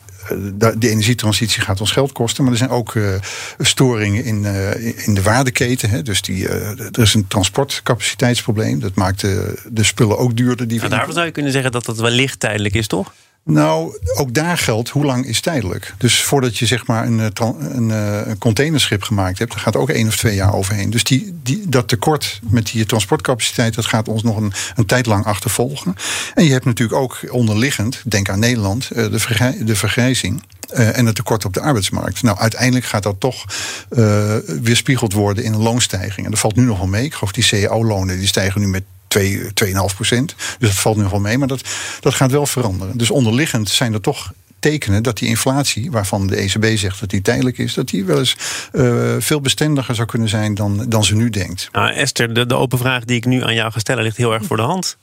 de 0.77 0.89
energietransitie 0.89 1.61
gaat 1.61 1.79
ons 1.79 1.91
geld 1.91 2.11
kosten. 2.11 2.43
Maar 2.43 2.51
er 2.51 2.57
zijn 2.57 2.69
ook 2.69 2.93
uh, 2.93 3.15
storingen 3.59 4.23
in, 4.23 4.43
uh, 4.43 5.07
in 5.07 5.13
de 5.13 5.21
waardeketen. 5.21 5.89
Hè. 5.89 6.01
Dus 6.01 6.21
die, 6.21 6.43
uh, 6.43 6.79
er 6.79 6.99
is 6.99 7.13
een 7.13 7.27
transportcapaciteitsprobleem. 7.27 8.79
Dat 8.79 8.95
maakt 8.95 9.21
de, 9.21 9.61
de 9.69 9.83
spullen 9.83 10.17
ook 10.17 10.37
duurder. 10.37 10.67
Die 10.67 10.77
nou, 10.77 10.89
daarvan 10.89 11.13
zou 11.13 11.25
je 11.25 11.31
kunnen 11.31 11.51
zeggen 11.51 11.71
dat 11.71 11.85
dat 11.85 11.97
wellicht 11.97 12.39
tijdelijk 12.39 12.75
is, 12.75 12.87
toch? 12.87 13.13
Nou, 13.43 13.99
ook 14.15 14.33
daar 14.33 14.57
geldt 14.57 14.89
hoe 14.89 15.05
lang 15.05 15.25
is 15.25 15.41
tijdelijk. 15.41 15.93
Dus 15.97 16.23
voordat 16.23 16.57
je 16.57 16.65
zeg 16.65 16.87
maar 16.87 17.05
een, 17.05 17.19
eh, 17.19 17.47
een, 17.73 17.91
eh, 17.91 18.21
een 18.25 18.37
containerschip 18.37 19.03
gemaakt 19.03 19.39
hebt, 19.39 19.51
daar 19.51 19.59
gaat 19.59 19.75
ook 19.75 19.89
één 19.89 20.07
of 20.07 20.17
twee 20.17 20.35
jaar 20.35 20.53
overheen. 20.53 20.89
Dus 20.89 21.03
die, 21.03 21.39
die, 21.43 21.69
dat 21.69 21.87
tekort 21.87 22.39
met 22.49 22.71
die 22.71 22.85
transportcapaciteit, 22.85 23.75
dat 23.75 23.85
gaat 23.85 24.07
ons 24.07 24.23
nog 24.23 24.37
een, 24.37 24.53
een 24.75 24.85
tijd 24.85 25.05
lang 25.05 25.25
achtervolgen. 25.25 25.95
En 26.33 26.43
je 26.43 26.51
hebt 26.51 26.65
natuurlijk 26.65 26.99
ook 26.99 27.19
onderliggend, 27.29 28.01
denk 28.05 28.29
aan 28.29 28.39
Nederland, 28.39 28.87
de, 28.87 29.19
vergrij, 29.19 29.57
de 29.63 29.75
vergrijzing. 29.75 30.43
En 30.71 31.05
het 31.05 31.15
tekort 31.15 31.45
op 31.45 31.53
de 31.53 31.61
arbeidsmarkt. 31.61 32.21
Nou, 32.21 32.37
uiteindelijk 32.37 32.85
gaat 32.85 33.03
dat 33.03 33.19
toch 33.19 33.45
uh, 33.89 34.35
weerspiegeld 34.61 35.13
worden 35.13 35.43
in 35.43 35.53
een 35.53 35.61
loonstijging. 35.61 36.25
En 36.25 36.31
dat 36.31 36.39
valt 36.39 36.55
nu 36.55 36.63
nog 36.63 36.77
wel 36.77 36.87
mee. 36.87 37.03
Ik 37.03 37.13
geloof 37.13 37.31
die 37.31 37.67
cao-lonen 37.67 38.17
die 38.17 38.27
stijgen 38.27 38.61
nu 38.61 38.67
met 38.67 38.83
2,5 39.19 39.95
procent. 39.95 40.35
Dus 40.59 40.69
dat 40.69 40.77
valt 40.77 40.97
nu 40.97 41.03
wel 41.03 41.19
mee, 41.19 41.37
maar 41.37 41.47
dat, 41.47 41.61
dat 41.99 42.13
gaat 42.13 42.31
wel 42.31 42.45
veranderen. 42.45 42.97
Dus 42.97 43.11
onderliggend 43.11 43.69
zijn 43.69 43.93
er 43.93 44.01
toch 44.01 44.31
tekenen 44.61 45.03
dat 45.03 45.17
die 45.17 45.27
inflatie, 45.27 45.91
waarvan 45.91 46.27
de 46.27 46.35
ECB 46.35 46.77
zegt 46.77 46.99
dat 46.99 47.09
die 47.09 47.21
tijdelijk 47.21 47.57
is, 47.57 47.73
dat 47.73 47.87
die 47.87 48.05
wel 48.05 48.19
eens 48.19 48.35
uh, 48.73 49.15
veel 49.19 49.41
bestendiger 49.41 49.95
zou 49.95 50.07
kunnen 50.07 50.29
zijn 50.29 50.53
dan, 50.53 50.85
dan 50.87 51.03
ze 51.03 51.15
nu 51.15 51.29
denkt. 51.29 51.69
Nou, 51.71 51.91
Esther, 51.91 52.33
de, 52.33 52.45
de 52.45 52.55
open 52.55 52.77
vraag 52.77 53.05
die 53.05 53.15
ik 53.17 53.25
nu 53.25 53.43
aan 53.43 53.53
jou 53.53 53.71
ga 53.71 53.79
stellen 53.79 54.03
ligt 54.03 54.17
heel 54.17 54.33
erg 54.33 54.45
voor 54.45 54.57
de 54.57 54.63
hand. 54.63 54.97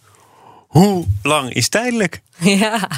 Hoe 0.68 1.04
lang 1.22 1.52
is 1.52 1.68
tijdelijk? 1.68 2.20
Ja, 2.38 2.88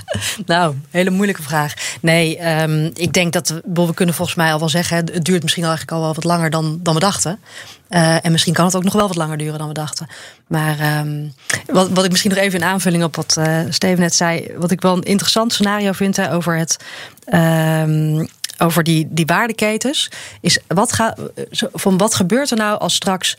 nou, 0.47 0.75
hele 0.91 1.11
moeilijke 1.11 1.43
vraag. 1.43 1.75
Nee, 2.01 2.53
um, 2.63 2.91
ik 2.95 3.13
denk 3.13 3.33
dat 3.33 3.61
we, 3.65 3.95
kunnen 3.95 4.15
volgens 4.15 4.37
mij 4.37 4.53
al 4.53 4.59
wel 4.59 4.69
zeggen, 4.69 4.97
het 4.97 5.25
duurt 5.25 5.43
misschien 5.43 5.65
eigenlijk 5.65 5.93
al 5.93 6.01
wel 6.01 6.15
wat 6.15 6.25
langer 6.25 6.51
dan, 6.51 6.81
dan 6.83 6.95
we 6.95 7.01
dachten. 7.01 7.41
Uh, 7.91 8.25
en 8.25 8.33
misschien 8.33 8.55
kan 8.55 8.65
het 8.65 8.77
ook 8.77 8.85
nog 8.85 8.93
wel 8.93 9.07
wat 9.07 9.17
langer 9.17 9.37
duren 9.37 9.59
dan 9.59 9.69
we 9.69 9.75
dachten. 9.75 10.07
Maar 10.47 10.99
um, 10.99 11.35
wat, 11.67 11.89
wat 11.89 12.05
ik 12.05 12.11
misschien 12.11 12.31
nog 12.31 12.41
even 12.41 12.61
in 12.61 12.67
aanvulling 12.67 13.05
op 13.05 13.17
wat 13.17 13.37
uh, 13.39 13.61
Steven 13.69 14.01
net 14.01 14.15
zei, 14.15 14.51
wat 14.57 14.71
ik 14.71 14.81
wel 14.81 14.97
een 14.97 15.03
interessant 15.03 15.53
scenario 15.53 15.93
vind 15.93 16.17
hè, 16.17 16.33
over 16.33 16.57
het. 16.57 16.77
Um, 17.35 18.29
over 18.61 18.83
die, 18.83 19.09
die 19.11 19.27
waardeketens. 19.27 20.11
Is 20.41 20.59
wat, 20.67 21.15
van 21.73 21.97
wat 21.97 22.15
gebeurt 22.15 22.51
er 22.51 22.57
nou 22.57 22.79
als 22.79 22.95
straks 22.95 23.35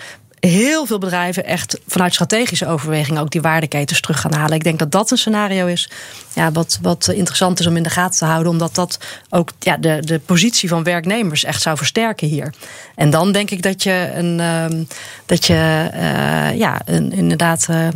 heel 0.47 0.85
veel 0.85 0.97
bedrijven 0.97 1.45
echt 1.45 1.79
vanuit 1.87 2.13
strategische 2.13 2.67
overwegingen 2.67 3.21
ook 3.21 3.31
die 3.31 3.41
waardeketens 3.41 4.01
terug 4.01 4.21
gaan 4.21 4.33
halen. 4.33 4.55
Ik 4.55 4.63
denk 4.63 4.79
dat 4.79 4.91
dat 4.91 5.11
een 5.11 5.17
scenario 5.17 5.65
is 5.65 5.89
ja, 6.33 6.51
wat, 6.51 6.79
wat 6.81 7.07
interessant 7.07 7.59
is 7.59 7.67
om 7.67 7.77
in 7.77 7.83
de 7.83 7.89
gaten 7.89 8.19
te 8.19 8.25
houden, 8.25 8.51
omdat 8.51 8.75
dat 8.75 8.99
ook 9.29 9.51
ja, 9.59 9.77
de, 9.77 9.97
de 10.05 10.19
positie 10.19 10.69
van 10.69 10.83
werknemers 10.83 11.43
echt 11.43 11.61
zou 11.61 11.77
versterken 11.77 12.27
hier. 12.27 12.53
En 12.95 13.09
dan 13.09 13.31
denk 13.31 13.51
ik 13.51 13.61
dat 13.61 13.83
je 13.83 14.11
een 14.13 14.39
um, 14.39 14.87
dat 15.25 15.45
je 15.45 15.89
uh, 15.93 16.57
ja, 16.57 16.81
inderdaad 16.85 17.67
uh, 17.69 17.87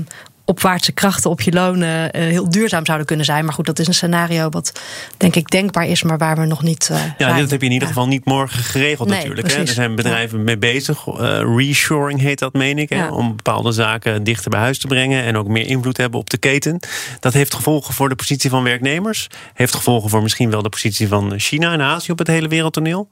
opwaartse 0.45 0.91
krachten 0.91 1.29
op 1.29 1.41
je 1.41 1.51
lonen 1.51 2.17
uh, 2.17 2.23
heel 2.23 2.49
duurzaam 2.49 2.85
zouden 2.85 3.07
kunnen 3.07 3.25
zijn. 3.25 3.45
Maar 3.45 3.53
goed, 3.53 3.65
dat 3.65 3.79
is 3.79 3.87
een 3.87 3.93
scenario 3.93 4.49
wat 4.49 4.81
denk 5.17 5.35
ik 5.35 5.49
denkbaar 5.49 5.87
is, 5.87 6.03
maar 6.03 6.17
waar 6.17 6.37
we 6.37 6.45
nog 6.45 6.63
niet. 6.63 6.89
Uh, 6.91 6.97
ja, 6.97 7.13
zijn. 7.17 7.39
dat 7.39 7.49
heb 7.49 7.59
je 7.59 7.65
in 7.67 7.73
ieder 7.73 7.87
geval 7.87 8.07
niet 8.07 8.25
morgen 8.25 8.63
geregeld 8.63 9.09
nee, 9.09 9.17
natuurlijk. 9.17 9.51
Hè? 9.51 9.59
Er 9.59 9.67
zijn 9.67 9.95
bedrijven 9.95 10.37
ja. 10.37 10.43
mee 10.43 10.57
bezig. 10.57 11.07
Uh, 11.07 11.15
reshoring 11.57 12.19
heet 12.19 12.39
dat, 12.39 12.53
meen 12.53 12.77
ik. 12.77 12.93
Ja. 12.93 13.11
Om 13.11 13.35
bepaalde 13.35 13.71
zaken 13.71 14.23
dichter 14.23 14.49
bij 14.49 14.59
huis 14.59 14.79
te 14.79 14.87
brengen 14.87 15.23
en 15.23 15.37
ook 15.37 15.47
meer 15.47 15.65
invloed 15.65 15.95
te 15.95 16.01
hebben 16.01 16.19
op 16.19 16.29
de 16.29 16.37
keten. 16.37 16.79
Dat 17.19 17.33
heeft 17.33 17.53
gevolgen 17.53 17.93
voor 17.93 18.09
de 18.09 18.15
positie 18.15 18.49
van 18.49 18.63
werknemers. 18.63 19.27
Heeft 19.53 19.75
gevolgen 19.75 20.09
voor 20.09 20.21
misschien 20.21 20.49
wel 20.49 20.61
de 20.61 20.69
positie 20.69 21.07
van 21.07 21.39
China 21.39 21.73
en 21.73 21.81
Azië 21.81 22.11
op 22.11 22.17
het 22.17 22.27
hele 22.27 22.47
wereldtoneel. 22.47 23.07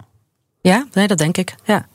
Ja, 0.61 0.87
nee, 0.93 1.07
dat 1.07 1.17
denk 1.17 1.37
ik. 1.37 1.55
Ja. 1.63 1.87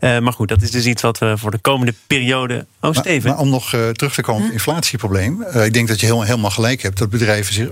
Uh, 0.00 0.18
maar 0.18 0.32
goed, 0.32 0.48
dat 0.48 0.62
is 0.62 0.70
dus 0.70 0.86
iets 0.86 1.02
wat 1.02 1.18
we 1.18 1.34
voor 1.38 1.50
de 1.50 1.58
komende 1.58 1.94
periode. 2.06 2.66
Oh, 2.80 2.94
Steven. 2.94 3.22
Maar, 3.22 3.32
maar 3.32 3.44
om 3.44 3.48
nog 3.50 3.72
uh, 3.72 3.88
terug 3.88 4.14
te 4.14 4.22
komen 4.22 4.40
op 4.40 4.46
het 4.46 4.54
inflatieprobleem. 4.54 5.44
Uh, 5.54 5.64
ik 5.64 5.72
denk 5.72 5.88
dat 5.88 6.00
je 6.00 6.06
heel, 6.06 6.22
helemaal 6.22 6.50
gelijk 6.50 6.82
hebt 6.82 6.98
dat 6.98 7.10
bedrijven 7.10 7.54
zich, 7.54 7.68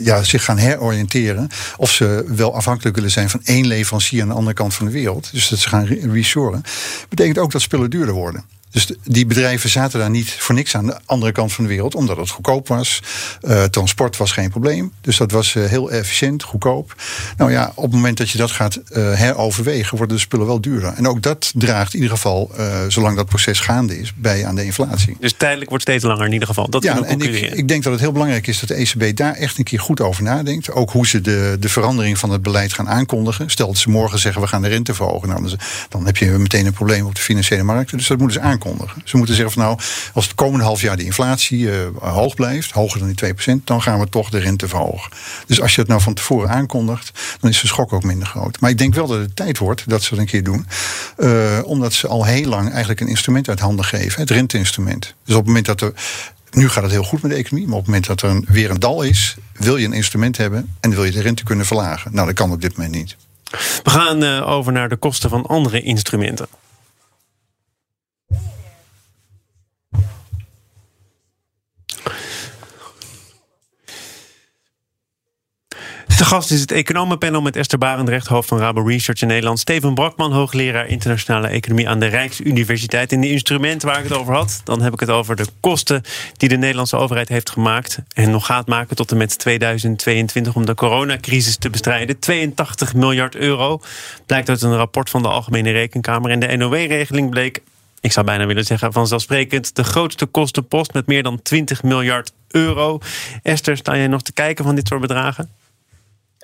ja, 0.00 0.22
zich 0.22 0.44
gaan 0.44 0.58
heroriënteren. 0.58 1.48
Of 1.76 1.90
ze 1.90 2.24
wel 2.26 2.54
afhankelijk 2.54 2.96
willen 2.96 3.10
zijn 3.10 3.30
van 3.30 3.40
één 3.44 3.66
leverancier 3.66 4.22
aan 4.22 4.28
de 4.28 4.34
andere 4.34 4.54
kant 4.54 4.74
van 4.74 4.86
de 4.86 4.92
wereld. 4.92 5.32
Dus 5.32 5.48
dat 5.48 5.58
ze 5.58 5.68
gaan 5.68 5.86
reshoren. 5.86 6.62
Betekent 7.08 7.38
ook 7.38 7.52
dat 7.52 7.62
spullen 7.62 7.90
duurder 7.90 8.14
worden. 8.14 8.44
Dus 8.72 8.92
die 9.04 9.26
bedrijven 9.26 9.70
zaten 9.70 9.98
daar 9.98 10.10
niet 10.10 10.30
voor 10.30 10.54
niks 10.54 10.76
aan 10.76 10.86
de 10.86 10.96
andere 11.04 11.32
kant 11.32 11.52
van 11.52 11.64
de 11.64 11.70
wereld, 11.70 11.94
omdat 11.94 12.16
het 12.16 12.30
goedkoop 12.30 12.68
was. 12.68 13.02
Uh, 13.42 13.64
transport 13.64 14.16
was 14.16 14.32
geen 14.32 14.50
probleem. 14.50 14.92
Dus 15.00 15.16
dat 15.16 15.30
was 15.30 15.54
uh, 15.54 15.64
heel 15.64 15.90
efficiënt, 15.90 16.42
goedkoop. 16.42 16.94
Nou 17.36 17.50
ja, 17.52 17.72
op 17.74 17.82
het 17.82 17.92
moment 17.92 18.16
dat 18.16 18.30
je 18.30 18.38
dat 18.38 18.50
gaat 18.50 18.76
uh, 18.76 19.12
heroverwegen, 19.14 19.96
worden 19.96 20.16
de 20.16 20.22
spullen 20.22 20.46
wel 20.46 20.60
duurder. 20.60 20.92
En 20.92 21.08
ook 21.08 21.22
dat 21.22 21.52
draagt 21.54 21.94
in 21.94 22.00
ieder 22.00 22.16
geval, 22.16 22.50
zolang 22.88 23.16
dat 23.16 23.26
proces 23.26 23.60
gaande 23.60 24.00
is, 24.00 24.12
bij 24.14 24.46
aan 24.46 24.54
de 24.54 24.64
inflatie. 24.64 25.16
Dus 25.20 25.32
tijdelijk 25.32 25.68
wordt 25.68 25.84
steeds 25.84 26.04
langer 26.04 26.26
in 26.26 26.32
ieder 26.32 26.48
geval. 26.48 26.70
Dat 26.70 26.82
ja, 26.82 27.02
en 27.02 27.20
ik, 27.20 27.52
ik, 27.52 27.68
denk 27.68 27.82
dat 27.82 27.92
het 27.92 28.00
heel 28.00 28.12
belangrijk 28.12 28.46
is 28.46 28.60
dat 28.60 28.68
de 28.68 28.74
ECB 28.74 29.16
daar 29.16 29.34
echt 29.34 29.58
een 29.58 29.64
keer 29.64 29.80
goed 29.80 30.00
over 30.00 30.22
nadenkt. 30.22 30.72
Ook 30.72 30.90
hoe 30.90 31.06
ze 31.06 31.20
de, 31.20 31.56
de 31.60 31.68
verandering 31.68 32.18
van 32.18 32.30
het 32.30 32.42
beleid 32.42 32.72
gaan 32.72 32.88
aankondigen. 32.88 33.50
Stel 33.50 33.66
dat 33.66 33.76
ze 33.76 33.90
morgen 33.90 34.18
zeggen 34.18 34.42
we 34.42 34.48
gaan 34.48 34.62
de 34.62 34.68
rente 34.68 34.94
verhogen. 34.94 35.28
Nou, 35.28 35.42
dan, 35.42 35.58
dan 35.88 36.06
heb 36.06 36.16
je 36.16 36.26
meteen 36.26 36.66
een 36.66 36.72
probleem 36.72 37.06
op 37.06 37.14
de 37.14 37.20
financiële 37.20 37.62
markten. 37.62 37.98
Dus 37.98 38.06
dat 38.06 38.18
moeten 38.18 38.40
ze 38.40 38.46
aankondigen 38.46 38.61
Ze 39.04 39.16
moeten 39.16 39.34
zeggen 39.34 39.54
van 39.54 39.62
nou, 39.62 39.78
als 40.14 40.24
het 40.24 40.34
komende 40.34 40.64
half 40.64 40.80
jaar 40.80 40.96
de 40.96 41.04
inflatie 41.04 41.58
uh, 41.58 41.74
hoog 41.98 42.34
blijft, 42.34 42.70
hoger 42.70 42.98
dan 42.98 43.12
die 43.12 43.34
2%, 43.58 43.64
dan 43.64 43.82
gaan 43.82 43.98
we 43.98 44.08
toch 44.08 44.30
de 44.30 44.38
rente 44.38 44.68
verhogen. 44.68 45.10
Dus 45.46 45.60
als 45.60 45.74
je 45.74 45.80
het 45.80 45.90
nou 45.90 46.00
van 46.00 46.14
tevoren 46.14 46.48
aankondigt, 46.50 47.10
dan 47.40 47.50
is 47.50 47.60
de 47.60 47.66
schok 47.66 47.92
ook 47.92 48.02
minder 48.02 48.26
groot. 48.26 48.60
Maar 48.60 48.70
ik 48.70 48.78
denk 48.78 48.94
wel 48.94 49.06
dat 49.06 49.18
het 49.18 49.36
tijd 49.36 49.58
wordt 49.58 49.88
dat 49.88 50.02
ze 50.02 50.10
dat 50.10 50.18
een 50.18 50.26
keer 50.26 50.44
doen. 50.44 50.66
Uh, 51.18 51.58
omdat 51.64 51.92
ze 51.92 52.08
al 52.08 52.24
heel 52.24 52.48
lang 52.48 52.70
eigenlijk 52.70 53.00
een 53.00 53.08
instrument 53.08 53.48
uit 53.48 53.60
handen 53.60 53.84
geven, 53.84 54.20
het 54.20 54.30
renteinstrument. 54.30 55.14
Dus 55.24 55.34
op 55.34 55.40
het 55.40 55.46
moment 55.46 55.66
dat 55.66 55.80
er 55.80 55.92
nu 56.50 56.68
gaat 56.68 56.82
het 56.82 56.92
heel 56.92 57.04
goed 57.04 57.22
met 57.22 57.30
de 57.30 57.36
economie, 57.36 57.68
maar 57.68 57.78
op 57.78 57.86
het 57.86 57.94
moment 57.94 58.06
dat 58.06 58.22
er 58.22 58.42
weer 58.46 58.70
een 58.70 58.80
dal 58.80 59.02
is, 59.02 59.36
wil 59.52 59.76
je 59.76 59.86
een 59.86 59.92
instrument 59.92 60.36
hebben 60.36 60.74
en 60.80 60.90
wil 60.90 61.04
je 61.04 61.10
de 61.10 61.20
rente 61.20 61.44
kunnen 61.44 61.66
verlagen. 61.66 62.14
Nou, 62.14 62.26
dat 62.26 62.36
kan 62.36 62.52
op 62.52 62.60
dit 62.60 62.76
moment 62.76 62.94
niet. 62.94 63.16
We 63.82 63.90
gaan 63.90 64.22
uh, 64.22 64.48
over 64.48 64.72
naar 64.72 64.88
de 64.88 64.96
kosten 64.96 65.30
van 65.30 65.46
andere 65.46 65.82
instrumenten. 65.82 66.46
Gast 76.32 76.50
is 76.50 76.60
het 76.60 76.72
economenpanel 76.72 77.42
met 77.42 77.56
Esther 77.56 77.78
Barendrecht, 77.78 78.26
hoofd 78.26 78.48
van 78.48 78.58
Rabo 78.58 78.82
Research 78.82 79.22
in 79.22 79.28
Nederland. 79.28 79.58
Steven 79.58 79.94
Brakman, 79.94 80.32
hoogleraar 80.32 80.86
internationale 80.86 81.48
economie 81.48 81.88
aan 81.88 81.98
de 81.98 82.06
Rijksuniversiteit. 82.06 83.12
In 83.12 83.20
de 83.20 83.30
instrumenten 83.30 83.88
waar 83.88 83.98
ik 83.98 84.04
het 84.04 84.12
over 84.12 84.34
had, 84.34 84.60
dan 84.64 84.82
heb 84.82 84.92
ik 84.92 85.00
het 85.00 85.10
over 85.10 85.36
de 85.36 85.46
kosten 85.60 86.02
die 86.36 86.48
de 86.48 86.56
Nederlandse 86.56 86.96
overheid 86.96 87.28
heeft 87.28 87.50
gemaakt 87.50 87.98
en 88.14 88.30
nog 88.30 88.46
gaat 88.46 88.66
maken 88.66 88.96
tot 88.96 89.10
en 89.10 89.16
met 89.16 89.38
2022 89.38 90.54
om 90.54 90.66
de 90.66 90.74
coronacrisis 90.74 91.56
te 91.56 91.70
bestrijden. 91.70 92.18
82 92.18 92.94
miljard 92.94 93.34
euro 93.34 93.80
blijkt 94.26 94.48
uit 94.48 94.62
een 94.62 94.76
rapport 94.76 95.10
van 95.10 95.22
de 95.22 95.28
Algemene 95.28 95.70
Rekenkamer. 95.70 96.30
En 96.30 96.40
de 96.40 96.56
NOW-regeling 96.56 97.30
bleek 97.30 97.62
ik 98.00 98.12
zou 98.12 98.26
bijna 98.26 98.46
willen 98.46 98.64
zeggen 98.64 98.92
vanzelfsprekend, 98.92 99.76
de 99.76 99.84
grootste 99.84 100.26
kostenpost 100.26 100.92
met 100.92 101.06
meer 101.06 101.22
dan 101.22 101.42
20 101.42 101.82
miljard 101.82 102.32
euro. 102.48 102.98
Esther, 103.42 103.76
sta 103.76 103.96
jij 103.96 104.06
nog 104.06 104.22
te 104.22 104.32
kijken 104.32 104.64
van 104.64 104.74
dit 104.74 104.88
soort 104.88 105.00
bedragen? 105.00 105.50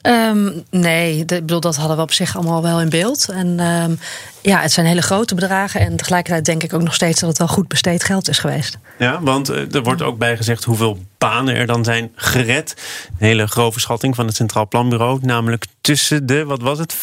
Um, 0.02 0.64
nee, 0.71 1.19
ik 1.19 1.26
bedoel, 1.26 1.61
dat 1.61 1.76
hadden 1.76 1.97
we 1.97 2.02
op 2.02 2.12
zich 2.12 2.37
allemaal 2.37 2.62
wel 2.62 2.81
in 2.81 2.88
beeld. 2.88 3.28
En 3.28 3.61
um, 3.61 3.99
ja, 4.43 4.61
het 4.61 4.73
zijn 4.73 4.87
hele 4.87 5.02
grote 5.02 5.35
bedragen. 5.35 5.81
En 5.81 5.97
tegelijkertijd 5.97 6.45
denk 6.45 6.62
ik 6.62 6.75
ook 6.75 6.83
nog 6.83 6.95
steeds 6.95 7.21
dat 7.21 7.28
het 7.28 7.38
wel 7.38 7.49
goed 7.49 7.69
besteed 7.69 8.05
geld 8.05 8.28
is 8.28 8.38
geweest. 8.38 8.78
Ja, 8.99 9.23
want 9.23 9.49
er 9.49 9.83
wordt 9.83 10.02
ook 10.02 10.19
bij 10.19 10.37
gezegd 10.37 10.64
hoeveel 10.64 10.99
banen 11.19 11.55
er 11.55 11.67
dan 11.67 11.85
zijn 11.85 12.12
gered. 12.14 12.75
Een 13.09 13.26
hele 13.26 13.47
grove 13.47 13.81
schatting 13.81 14.14
van 14.14 14.26
het 14.26 14.37
Centraal 14.37 14.69
Planbureau. 14.69 15.19
Namelijk 15.23 15.64
tussen 15.81 16.26
de, 16.26 16.45
wat 16.45 16.61
was 16.61 16.78
het, 16.78 16.95
65.000 16.95 17.00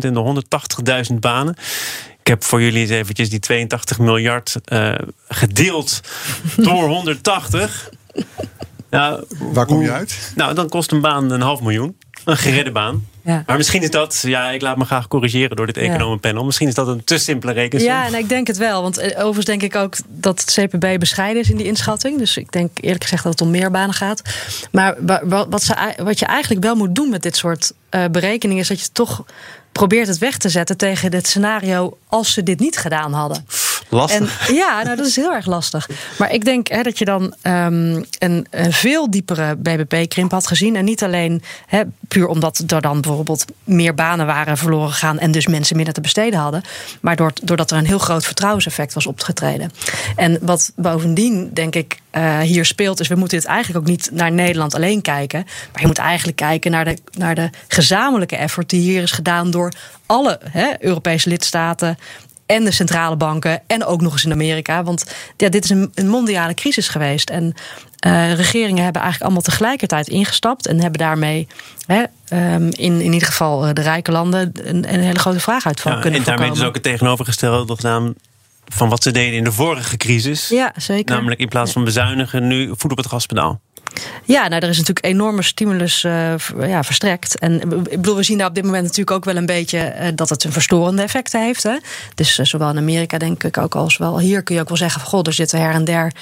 en 0.00 0.14
de 0.14 0.42
180.000 1.10 1.18
banen. 1.18 1.56
Ik 2.20 2.26
heb 2.26 2.44
voor 2.44 2.62
jullie 2.62 2.80
eens 2.80 2.90
eventjes 2.90 3.30
die 3.30 3.38
82 3.38 3.98
miljard 3.98 4.56
uh, 4.72 4.94
gedeeld 5.28 6.00
door 6.56 6.88
180. 6.88 7.90
Nou, 8.92 9.24
Waar 9.38 9.66
kom 9.66 9.82
je 9.82 9.90
uit? 9.90 10.32
Nou, 10.34 10.54
dan 10.54 10.68
kost 10.68 10.92
een 10.92 11.00
baan 11.00 11.30
een 11.30 11.40
half 11.40 11.60
miljoen. 11.60 11.96
Een 12.24 12.36
geredde 12.36 12.72
baan. 12.72 13.06
Ja. 13.22 13.42
Maar 13.46 13.56
misschien 13.56 13.82
is 13.82 13.90
dat, 13.90 14.22
ja, 14.26 14.50
ik 14.50 14.60
laat 14.60 14.76
me 14.76 14.84
graag 14.84 15.08
corrigeren 15.08 15.56
door 15.56 15.66
dit 15.66 15.76
economenpanel. 15.76 16.44
Misschien 16.44 16.68
is 16.68 16.74
dat 16.74 16.88
een 16.88 17.04
te 17.04 17.18
simpele 17.18 17.52
rekensom. 17.52 17.88
Ja, 17.88 18.06
en 18.06 18.14
ik 18.14 18.28
denk 18.28 18.46
het 18.46 18.56
wel. 18.56 18.82
Want 18.82 18.98
eh, 18.98 19.18
overigens 19.18 19.44
denk 19.44 19.62
ik 19.62 19.76
ook 19.76 19.96
dat 20.08 20.40
het 20.40 20.52
CPB 20.52 20.98
bescheiden 20.98 21.42
is 21.42 21.50
in 21.50 21.56
die 21.56 21.66
inschatting. 21.66 22.18
Dus 22.18 22.36
ik 22.36 22.52
denk 22.52 22.70
eerlijk 22.80 23.02
gezegd 23.02 23.22
dat 23.22 23.32
het 23.32 23.40
om 23.40 23.50
meer 23.50 23.70
banen 23.70 23.94
gaat. 23.94 24.22
Maar 24.70 24.96
wat, 25.48 25.62
ze, 25.62 25.94
wat 25.96 26.18
je 26.18 26.26
eigenlijk 26.26 26.64
wel 26.64 26.74
moet 26.74 26.94
doen 26.94 27.10
met 27.10 27.22
dit 27.22 27.36
soort 27.36 27.72
uh, 27.90 28.04
berekeningen, 28.10 28.62
is 28.62 28.68
dat 28.68 28.80
je 28.80 28.88
toch 28.92 29.24
probeert 29.72 30.08
het 30.08 30.18
weg 30.18 30.38
te 30.38 30.48
zetten 30.48 30.76
tegen 30.76 31.14
het 31.14 31.26
scenario 31.26 31.98
als 32.08 32.32
ze 32.32 32.42
dit 32.42 32.58
niet 32.58 32.76
gedaan 32.76 33.12
hadden. 33.12 33.46
En, 33.92 34.28
ja, 34.54 34.82
nou 34.82 34.96
dat 34.96 35.06
is 35.06 35.16
heel 35.16 35.32
erg 35.32 35.46
lastig. 35.46 35.88
Maar 36.18 36.32
ik 36.32 36.44
denk 36.44 36.68
hè, 36.68 36.82
dat 36.82 36.98
je 36.98 37.04
dan 37.04 37.22
um, 37.22 38.04
een, 38.18 38.46
een, 38.50 38.72
veel 38.72 39.10
diepere 39.10 39.56
BBP-krimp 39.56 40.30
had 40.30 40.46
gezien. 40.46 40.76
En 40.76 40.84
niet 40.84 41.02
alleen 41.02 41.42
hè, 41.66 41.82
puur 42.08 42.26
omdat 42.26 42.64
er 42.66 42.80
dan 42.80 43.00
bijvoorbeeld 43.00 43.44
meer 43.64 43.94
banen 43.94 44.26
waren 44.26 44.58
verloren 44.58 44.90
gegaan. 44.90 45.18
en 45.18 45.32
dus 45.32 45.46
mensen 45.46 45.76
minder 45.76 45.94
te 45.94 46.00
besteden 46.00 46.38
hadden. 46.38 46.62
Maar 47.00 47.16
doordat 47.42 47.70
er 47.70 47.76
een 47.76 47.86
heel 47.86 47.98
groot 47.98 48.24
vertrouwenseffect 48.24 48.94
was 48.94 49.06
opgetreden. 49.06 49.70
En 50.16 50.38
wat 50.40 50.72
bovendien, 50.76 51.50
denk 51.52 51.74
ik, 51.74 52.00
uh, 52.12 52.38
hier 52.38 52.64
speelt, 52.64 53.00
is 53.00 53.08
we 53.08 53.14
moeten 53.14 53.38
dit 53.38 53.46
eigenlijk 53.46 53.78
ook 53.78 53.90
niet 53.90 54.10
naar 54.12 54.32
Nederland 54.32 54.74
alleen 54.74 55.02
kijken. 55.02 55.44
Maar 55.72 55.80
je 55.80 55.86
moet 55.86 55.98
eigenlijk 55.98 56.36
kijken 56.36 56.70
naar 56.70 56.84
de, 56.84 56.98
naar 57.12 57.34
de 57.34 57.50
gezamenlijke 57.68 58.36
effort 58.36 58.70
die 58.70 58.80
hier 58.80 59.02
is 59.02 59.10
gedaan 59.10 59.50
door 59.50 59.72
alle 60.06 60.40
hè, 60.50 60.70
Europese 60.78 61.28
lidstaten 61.28 61.98
en 62.46 62.64
de 62.64 62.70
centrale 62.70 63.16
banken 63.16 63.62
en 63.66 63.84
ook 63.84 64.00
nog 64.00 64.12
eens 64.12 64.24
in 64.24 64.32
Amerika. 64.32 64.84
Want 64.84 65.14
ja, 65.36 65.48
dit 65.48 65.64
is 65.64 65.70
een, 65.70 65.90
een 65.94 66.08
mondiale 66.08 66.54
crisis 66.54 66.88
geweest. 66.88 67.30
En 67.30 67.44
uh, 68.06 68.34
regeringen 68.34 68.82
hebben 68.82 69.02
eigenlijk 69.02 69.22
allemaal 69.22 69.42
tegelijkertijd 69.42 70.08
ingestapt 70.08 70.66
en 70.66 70.80
hebben 70.80 70.98
daarmee 70.98 71.46
hè, 71.86 72.02
um, 72.54 72.64
in, 72.64 73.00
in 73.00 73.12
ieder 73.12 73.28
geval 73.28 73.66
eh, 73.66 73.72
de 73.72 73.82
rijke 73.82 74.12
landen 74.12 74.52
een, 74.54 74.94
een 74.94 75.00
hele 75.00 75.18
grote 75.18 75.40
vraag 75.40 75.66
uit 75.66 75.80
van 75.80 75.92
ja, 75.92 76.00
kunnen 76.00 76.18
En 76.18 76.24
daarmee 76.24 76.46
voorkomen. 76.46 76.58
dus 76.58 76.68
ook 76.68 76.84
het 76.84 76.92
tegenovergestelde 76.92 77.74
gedaan 77.74 78.14
van 78.64 78.88
wat 78.88 79.02
ze 79.02 79.10
deden 79.10 79.34
in 79.34 79.44
de 79.44 79.52
vorige 79.52 79.96
crisis. 79.96 80.48
Ja, 80.48 80.72
zeker. 80.76 81.14
Namelijk 81.14 81.40
in 81.40 81.48
plaats 81.48 81.72
van 81.72 81.84
bezuinigen 81.84 82.46
nu 82.46 82.72
voet 82.76 82.90
op 82.90 82.96
het 82.96 83.06
gaspedaal. 83.06 83.60
Ja, 84.24 84.48
nou, 84.48 84.62
er 84.62 84.68
is 84.68 84.78
natuurlijk 84.78 85.06
enorme 85.06 85.42
stimulus 85.42 86.04
uh, 86.04 86.34
ja, 86.60 86.82
verstrekt. 86.82 87.38
En 87.38 87.60
ik 87.60 87.68
bedoel, 87.96 88.16
we 88.16 88.22
zien 88.22 88.38
daar 88.38 88.48
op 88.48 88.54
dit 88.54 88.64
moment 88.64 88.82
natuurlijk 88.82 89.10
ook 89.10 89.24
wel 89.24 89.36
een 89.36 89.46
beetje 89.46 89.94
uh, 90.00 90.08
dat 90.14 90.28
het 90.28 90.44
een 90.44 90.52
verstorende 90.52 91.02
effecten 91.02 91.42
heeft. 91.42 91.62
Hè? 91.62 91.76
Dus 92.14 92.38
uh, 92.38 92.46
zowel 92.46 92.70
in 92.70 92.76
Amerika, 92.76 93.18
denk 93.18 93.44
ik 93.44 93.58
ook, 93.58 93.74
als 93.74 93.96
wel 93.96 94.18
hier 94.18 94.42
kun 94.42 94.54
je 94.54 94.60
ook 94.60 94.68
wel 94.68 94.76
zeggen: 94.76 95.00
van, 95.00 95.10
goh, 95.10 95.20
er 95.26 95.32
zitten 95.32 95.60
her 95.60 95.74
en 95.74 95.84
der 95.84 96.12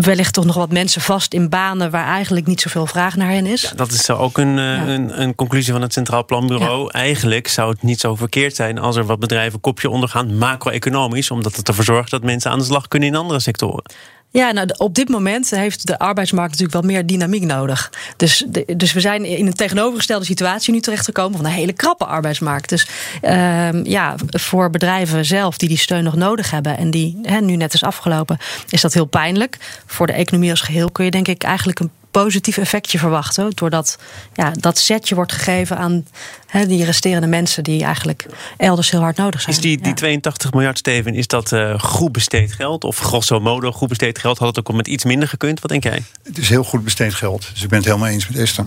wellicht 0.00 0.32
toch 0.32 0.44
nog 0.44 0.56
wat 0.56 0.72
mensen 0.72 1.00
vast 1.00 1.34
in 1.34 1.48
banen 1.48 1.90
waar 1.90 2.06
eigenlijk 2.06 2.46
niet 2.46 2.60
zoveel 2.60 2.86
vraag 2.86 3.16
naar 3.16 3.30
hen 3.30 3.46
is. 3.46 3.62
Ja, 3.62 3.70
dat 3.74 3.90
is 3.90 4.10
ook 4.10 4.38
een, 4.38 4.56
ja. 4.56 4.86
een, 4.86 5.20
een, 5.20 5.34
conclusie 5.34 5.72
van 5.72 5.82
het 5.82 5.92
Centraal 5.92 6.24
Planbureau. 6.24 6.82
Ja. 6.82 6.88
Eigenlijk 6.88 7.48
zou 7.48 7.70
het 7.70 7.82
niet 7.82 8.00
zo 8.00 8.14
verkeerd 8.14 8.56
zijn 8.56 8.78
als 8.78 8.96
er 8.96 9.04
wat 9.04 9.18
bedrijven 9.18 9.60
kopje 9.60 9.90
ondergaan, 9.90 10.38
macro-economisch, 10.38 11.30
omdat 11.30 11.56
het 11.56 11.68
ervoor 11.68 11.84
zorgt 11.84 12.10
dat 12.10 12.22
mensen 12.22 12.50
aan 12.50 12.58
de 12.58 12.64
slag 12.64 12.88
kunnen 12.88 13.08
in 13.08 13.14
andere 13.14 13.40
sectoren. 13.40 13.82
Ja, 14.32 14.52
nou, 14.52 14.68
op 14.76 14.94
dit 14.94 15.08
moment 15.08 15.50
heeft 15.50 15.86
de 15.86 15.98
arbeidsmarkt 15.98 16.50
natuurlijk 16.50 16.84
wel 16.84 16.92
meer 16.92 17.06
dynamiek 17.06 17.42
nodig. 17.42 17.92
Dus, 18.16 18.44
dus 18.76 18.92
we 18.92 19.00
zijn 19.00 19.24
in 19.24 19.46
een 19.46 19.54
tegenovergestelde 19.54 20.24
situatie 20.24 20.72
nu 20.72 20.80
terechtgekomen 20.80 21.36
van 21.36 21.46
een 21.46 21.52
hele 21.52 21.72
krappe 21.72 22.04
arbeidsmarkt. 22.04 22.68
Dus 22.68 22.88
uh, 23.22 23.84
ja, 23.84 24.14
voor 24.28 24.70
bedrijven 24.70 25.24
zelf 25.24 25.58
die 25.58 25.68
die 25.68 25.78
steun 25.78 26.04
nog 26.04 26.16
nodig 26.16 26.50
hebben 26.50 26.76
en 26.76 26.90
die 26.90 27.18
hè, 27.22 27.40
nu 27.40 27.56
net 27.56 27.74
is 27.74 27.82
afgelopen, 27.82 28.38
is 28.68 28.80
dat 28.80 28.94
heel 28.94 29.04
pijnlijk. 29.04 29.58
Voor 29.86 30.06
de 30.06 30.12
economie 30.12 30.50
als 30.50 30.60
geheel 30.60 30.90
kun 30.90 31.04
je 31.04 31.10
denk 31.10 31.28
ik 31.28 31.42
eigenlijk 31.42 31.80
een 31.80 31.90
positief 32.12 32.58
effectje 32.58 32.98
verwachten. 32.98 33.50
Doordat 33.54 33.98
ja, 34.34 34.52
dat 34.58 34.78
setje 34.78 35.14
wordt 35.14 35.32
gegeven 35.32 35.76
aan 35.76 36.06
hè, 36.46 36.66
die 36.66 36.84
resterende 36.84 37.26
mensen 37.26 37.64
die 37.64 37.84
eigenlijk 37.84 38.26
elders 38.56 38.90
heel 38.90 39.00
hard 39.00 39.16
nodig 39.16 39.40
zijn. 39.40 39.56
Is 39.56 39.62
die, 39.62 39.76
die 39.76 39.86
ja. 39.86 39.94
82 39.94 40.52
miljard, 40.52 40.78
Steven, 40.78 41.14
is 41.14 41.26
dat 41.26 41.52
uh, 41.52 41.80
goed 41.80 42.12
besteed 42.12 42.52
geld? 42.52 42.84
Of 42.84 42.98
grosso 42.98 43.40
modo 43.40 43.72
goed 43.72 43.88
besteed 43.88 44.18
geld? 44.18 44.38
Had 44.38 44.56
het 44.56 44.66
ook 44.66 44.76
met 44.76 44.88
iets 44.88 45.04
minder 45.04 45.28
gekund? 45.28 45.60
Wat 45.60 45.70
denk 45.70 45.82
jij? 45.82 46.02
Het 46.22 46.38
is 46.38 46.48
heel 46.48 46.64
goed 46.64 46.84
besteed 46.84 47.14
geld. 47.14 47.48
Dus 47.52 47.62
ik 47.62 47.68
ben 47.68 47.78
het 47.78 47.86
helemaal 47.86 48.08
eens 48.08 48.28
met 48.28 48.38
Esther. 48.38 48.66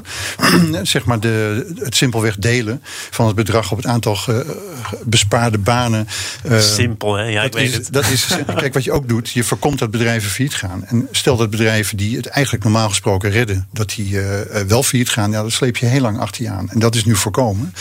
zeg 0.83 1.05
maar 1.05 1.19
de, 1.19 1.73
het 1.75 1.95
simpelweg 1.95 2.37
delen 2.37 2.81
van 3.09 3.25
het 3.25 3.35
bedrag 3.35 3.71
op 3.71 3.77
het 3.77 3.85
aantal 3.85 4.17
bespaarde 5.03 5.57
banen. 5.57 6.07
Uh, 6.45 6.59
Simpel, 6.59 7.13
hè? 7.13 7.23
Ja, 7.23 7.43
ik 7.43 7.53
weet 7.53 7.69
is, 7.69 7.75
het. 7.75 7.93
Dat 7.93 8.09
is, 8.09 8.27
kijk, 8.55 8.73
wat 8.73 8.83
je 8.83 8.91
ook 8.91 9.07
doet, 9.07 9.29
je 9.29 9.43
voorkomt 9.43 9.79
dat 9.79 9.91
bedrijven 9.91 10.29
failliet 10.29 10.55
gaan. 10.55 10.85
En 10.85 11.07
stel 11.11 11.37
dat 11.37 11.49
bedrijven 11.49 11.97
die 11.97 12.17
het 12.17 12.25
eigenlijk 12.25 12.63
normaal 12.63 12.89
gesproken 12.89 13.31
redden, 13.35 13.67
dat 13.71 13.89
die 13.89 14.09
uh, 14.09 14.39
wel 14.67 14.83
failliet 14.83 15.09
gaan, 15.09 15.31
ja, 15.31 15.41
dat 15.41 15.51
sleep 15.51 15.77
je 15.77 15.85
heel 15.85 16.01
lang 16.01 16.19
achter 16.19 16.43
je 16.43 16.49
aan. 16.49 16.69
En 16.69 16.79
dat 16.79 16.95
is 16.95 17.05
nu 17.05 17.15
voorkomen. 17.15 17.73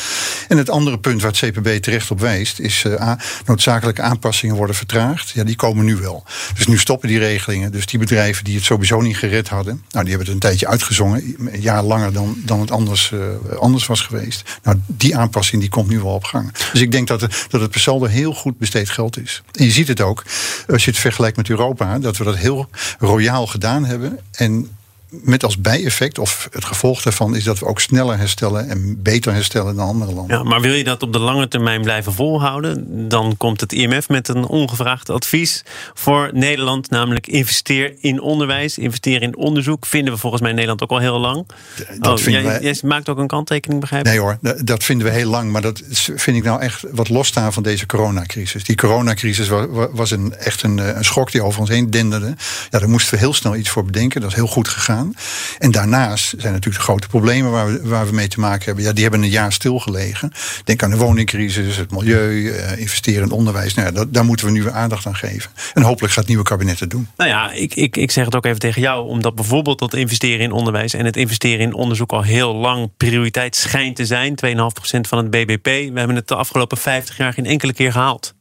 En 0.48 0.58
het 0.58 0.70
andere 0.70 0.98
punt 0.98 1.22
waar 1.22 1.30
het 1.30 1.40
CPB 1.40 1.82
terecht 1.82 2.10
op 2.10 2.20
wijst, 2.20 2.58
is 2.58 2.84
uh, 2.84 3.12
noodzakelijke 3.46 4.02
aanpassingen 4.02 4.56
worden 4.56 4.76
vertraagd. 4.76 5.30
Ja, 5.30 5.44
die 5.44 5.56
komen 5.56 5.84
nu 5.84 5.96
wel. 5.96 6.24
Dus 6.54 6.66
nu 6.66 6.78
stoppen 6.78 7.08
die 7.08 7.18
regelingen. 7.18 7.72
Dus 7.72 7.86
die 7.86 7.98
bedrijven 7.98 8.44
die 8.44 8.54
het 8.54 8.64
sowieso 8.64 9.00
niet 9.00 9.16
gered 9.16 9.48
hadden, 9.48 9.82
nou, 9.90 10.04
die 10.04 10.14
hebben 10.14 10.18
het 10.18 10.28
een 10.28 10.48
tijdje 10.48 10.66
uitgezongen, 10.66 11.36
een 11.38 11.60
jaar 11.60 11.82
langer 11.82 12.12
dan, 12.12 12.36
dan 12.44 12.60
het 12.60 12.70
anders, 12.70 13.12
anders 13.58 13.86
was 13.86 14.00
geweest. 14.00 14.58
Nou, 14.62 14.80
die 14.86 15.16
aanpassing 15.16 15.60
die 15.60 15.70
komt 15.70 15.88
nu 15.88 16.00
wel 16.00 16.14
op 16.14 16.24
gang. 16.24 16.52
Dus 16.72 16.80
ik 16.80 16.92
denk 16.92 17.08
dat 17.08 17.20
het, 17.20 17.46
dat 17.48 17.60
het 17.60 17.70
per 17.70 18.08
heel 18.08 18.34
goed 18.34 18.58
besteed 18.58 18.90
geld 18.90 19.18
is. 19.18 19.42
En 19.52 19.64
je 19.64 19.70
ziet 19.70 19.88
het 19.88 20.00
ook, 20.00 20.24
als 20.68 20.84
je 20.84 20.90
het 20.90 21.00
vergelijkt 21.00 21.36
met 21.36 21.50
Europa, 21.50 21.98
dat 21.98 22.16
we 22.16 22.24
dat 22.24 22.36
heel 22.36 22.68
royaal 22.98 23.46
gedaan 23.46 23.84
hebben. 23.84 24.18
En 24.32 24.68
met 25.22 25.44
als 25.44 25.58
bijeffect, 25.58 26.18
of 26.18 26.48
het 26.52 26.64
gevolg 26.64 27.02
daarvan, 27.02 27.36
is 27.36 27.44
dat 27.44 27.58
we 27.58 27.66
ook 27.66 27.80
sneller 27.80 28.18
herstellen 28.18 28.68
en 28.68 29.02
beter 29.02 29.32
herstellen 29.32 29.76
dan 29.76 29.88
andere 29.88 30.12
landen. 30.12 30.36
Ja, 30.36 30.42
maar 30.42 30.60
wil 30.60 30.72
je 30.72 30.84
dat 30.84 31.02
op 31.02 31.12
de 31.12 31.18
lange 31.18 31.48
termijn 31.48 31.82
blijven 31.82 32.12
volhouden, 32.12 33.08
dan 33.08 33.36
komt 33.36 33.60
het 33.60 33.72
IMF 33.72 34.08
met 34.08 34.28
een 34.28 34.46
ongevraagd 34.46 35.10
advies 35.10 35.62
voor 35.94 36.30
Nederland, 36.32 36.90
namelijk 36.90 37.26
investeer 37.26 37.94
in 38.00 38.20
onderwijs, 38.20 38.78
investeer 38.78 39.22
in 39.22 39.36
onderzoek. 39.36 39.86
Vinden 39.86 40.12
we 40.12 40.18
volgens 40.18 40.42
mij 40.42 40.50
in 40.50 40.56
Nederland 40.56 40.82
ook 40.82 40.90
al 40.90 40.98
heel 40.98 41.18
lang. 41.18 41.46
Dat 41.98 42.18
oh, 42.18 42.26
jij, 42.26 42.42
wij... 42.42 42.60
jij, 42.60 42.78
maakt 42.82 43.08
ook 43.08 43.18
een 43.18 43.26
kanttekening, 43.26 43.80
begrijp 43.80 44.04
ik? 44.04 44.10
Nee 44.10 44.20
hoor, 44.20 44.38
dat 44.64 44.84
vinden 44.84 45.06
we 45.06 45.12
heel 45.12 45.30
lang, 45.30 45.52
maar 45.52 45.62
dat 45.62 45.82
vind 46.14 46.36
ik 46.36 46.44
nou 46.44 46.60
echt 46.60 46.84
wat 46.90 47.08
losstaan 47.08 47.52
van 47.52 47.62
deze 47.62 47.86
coronacrisis. 47.86 48.64
Die 48.64 48.76
coronacrisis 48.76 49.48
was 49.92 50.10
een, 50.10 50.34
echt 50.34 50.62
een, 50.62 50.78
een 50.96 51.04
schok 51.04 51.32
die 51.32 51.42
over 51.42 51.60
ons 51.60 51.68
heen 51.68 51.90
denderde. 51.90 52.34
Ja, 52.70 52.78
daar 52.78 52.88
moesten 52.88 53.14
we 53.14 53.20
heel 53.20 53.34
snel 53.34 53.56
iets 53.56 53.68
voor 53.68 53.84
bedenken. 53.84 54.20
Dat 54.20 54.30
is 54.30 54.36
heel 54.36 54.46
goed 54.46 54.68
gegaan. 54.68 55.03
En 55.58 55.70
daarnaast 55.70 56.28
zijn 56.28 56.52
natuurlijk 56.52 56.84
de 56.84 56.90
grote 56.90 57.08
problemen 57.08 57.50
waar 57.50 57.66
we, 57.66 57.88
waar 57.88 58.06
we 58.06 58.12
mee 58.12 58.28
te 58.28 58.40
maken 58.40 58.64
hebben. 58.64 58.84
Ja, 58.84 58.92
die 58.92 59.02
hebben 59.02 59.22
een 59.22 59.28
jaar 59.28 59.52
stilgelegen. 59.52 60.32
Denk 60.64 60.82
aan 60.82 60.90
de 60.90 60.96
woningcrisis, 60.96 61.76
het 61.76 61.90
milieu, 61.90 62.42
uh, 62.42 62.78
investeren 62.78 63.22
in 63.22 63.30
onderwijs. 63.30 63.74
Nou 63.74 63.92
dat, 63.92 64.14
daar 64.14 64.24
moeten 64.24 64.46
we 64.46 64.52
nu 64.52 64.62
weer 64.62 64.72
aandacht 64.72 65.06
aan 65.06 65.16
geven. 65.16 65.50
En 65.74 65.82
hopelijk 65.82 66.12
gaat 66.12 66.22
het 66.22 66.28
nieuwe 66.28 66.44
kabinet 66.44 66.80
het 66.80 66.90
doen. 66.90 67.08
Nou 67.16 67.30
ja, 67.30 67.52
ik, 67.52 67.74
ik, 67.74 67.96
ik 67.96 68.10
zeg 68.10 68.24
het 68.24 68.34
ook 68.34 68.44
even 68.44 68.58
tegen 68.58 68.82
jou. 68.82 69.08
Omdat 69.08 69.34
bijvoorbeeld 69.34 69.78
dat 69.78 69.94
investeren 69.94 70.40
in 70.40 70.52
onderwijs 70.52 70.94
en 70.94 71.04
het 71.04 71.16
investeren 71.16 71.60
in 71.60 71.74
onderzoek 71.74 72.12
al 72.12 72.22
heel 72.22 72.54
lang 72.54 72.90
prioriteit 72.96 73.56
schijnt 73.56 73.96
te 73.96 74.06
zijn. 74.06 74.34
2,5% 74.46 74.56
van 75.00 75.18
het 75.18 75.30
BBP. 75.30 75.64
We 75.64 75.98
hebben 75.98 76.16
het 76.16 76.28
de 76.28 76.34
afgelopen 76.34 76.78
50 76.78 77.16
jaar 77.16 77.32
geen 77.32 77.46
enkele 77.46 77.72
keer 77.72 77.92
gehaald. 77.92 78.34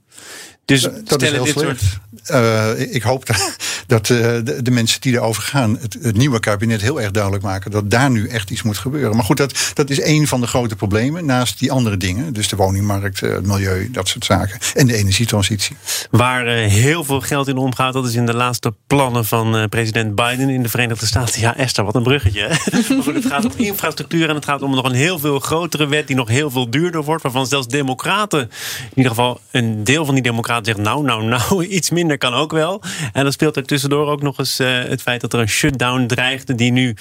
Dus 0.66 0.82
dat 1.04 1.22
is 1.22 1.32
heel 1.32 1.46
slecht. 1.46 1.82
Soort... 1.82 2.02
Uh, 2.32 2.94
ik 2.94 3.02
hoop 3.02 3.26
dat, 3.28 3.56
dat 3.88 4.10
uh, 4.10 4.18
de, 4.18 4.62
de, 4.62 4.72
mensen 4.72 5.02
die 5.02 5.14
erover 5.14 5.44
gaan, 5.44 5.78
het, 5.82 5.98
het, 6.02 6.18
nieuwe 6.18 6.40
kabinet 6.40 6.82
heel 6.82 7.02
erg 7.02 7.12
duidelijk 7.12 7.44
maken 7.44 7.72
dat 7.72 7.90
daar 7.90 8.12
nu 8.12 8.28
echt 8.28 8.50
iets 8.50 8.62
moet 8.62 8.78
gebeuren. 8.78 9.16
Maar 9.16 9.26
goed, 9.26 9.38
dat, 9.38 9.72
dat 9.74 9.90
is 9.90 10.00
één 10.00 10.28
van 10.28 10.42
de 10.42 10.48
grote 10.48 10.76
problemen 10.76 11.26
naast 11.26 11.60
die 11.60 11.72
andere 11.72 11.98
dingen. 11.98 12.34
Dus 12.34 12.48
de 12.48 12.56
woningmarkt, 12.56 13.20
het 13.20 13.46
milieu, 13.46 13.92
dat 13.92 14.08
soort 14.08 14.26
zaken. 14.26 14.60
En 14.74 14.88
de 14.88 14.96
energietransitie. 14.96 15.76
Waar 16.10 16.48
uh, 16.48 16.70
heel 16.70 17.04
veel 17.04 17.22
geld 17.22 17.48
in 17.48 17.58
omgaat, 17.58 17.94
dat 17.94 18.08
is 18.08 18.16
in 18.16 18.26
de 18.26 18.36
laatste 18.36 18.74
plannen 18.88 19.26
van 19.26 19.70
president 19.70 20.16
Biden 20.16 20.50
in 20.50 20.64
de 20.64 20.70
Verenigde 20.70 21.06
Staten. 21.06 21.42
Ja, 21.42 21.58
Esther, 21.58 21.84
wat 21.84 21.96
een 21.96 22.04
bruggetje. 22.04 22.48
maar 22.72 23.04
goed, 23.04 23.14
het 23.14 23.26
gaat 23.26 23.46
om 23.46 23.52
infrastructuur 23.56 24.30
en 24.30 24.36
het 24.36 24.46
gaat 24.46 24.62
om 24.62 24.76
nog 24.76 24.86
een 24.86 24.96
heel 24.96 25.20
veel 25.20 25.40
grotere 25.40 25.88
wet 25.88 26.08
die 26.08 26.16
nog 26.16 26.28
heel 26.28 26.52
veel 26.52 26.70
duurder 26.70 27.04
wordt. 27.04 27.24
Waarvan 27.24 27.48
zelfs 27.48 27.68
democraten, 27.68 28.40
in 28.40 28.90
ieder 28.96 29.12
geval 29.12 29.40
een 29.52 29.84
deel 29.84 30.06
van 30.06 30.14
die 30.14 30.24
democraten 30.24 30.52
zegt 30.62 30.78
nou, 30.78 31.04
nou, 31.04 31.24
nou, 31.24 31.66
iets 31.78 31.90
minder 31.90 32.18
kan 32.18 32.34
ook 32.34 32.52
wel. 32.52 32.82
En 33.14 33.24
dan 33.24 33.32
speelt 33.32 33.56
er 33.56 33.66
tussendoor 33.66 34.08
ook 34.08 34.22
nog 34.22 34.38
eens 34.38 34.60
uh, 34.60 34.84
het 34.84 35.02
feit 35.02 35.22
dat 35.22 35.34
er 35.34 35.40
een 35.40 35.50
shutdown 35.50 36.06
dreigde 36.06 36.56
die 36.56 36.72
nu 36.72 36.96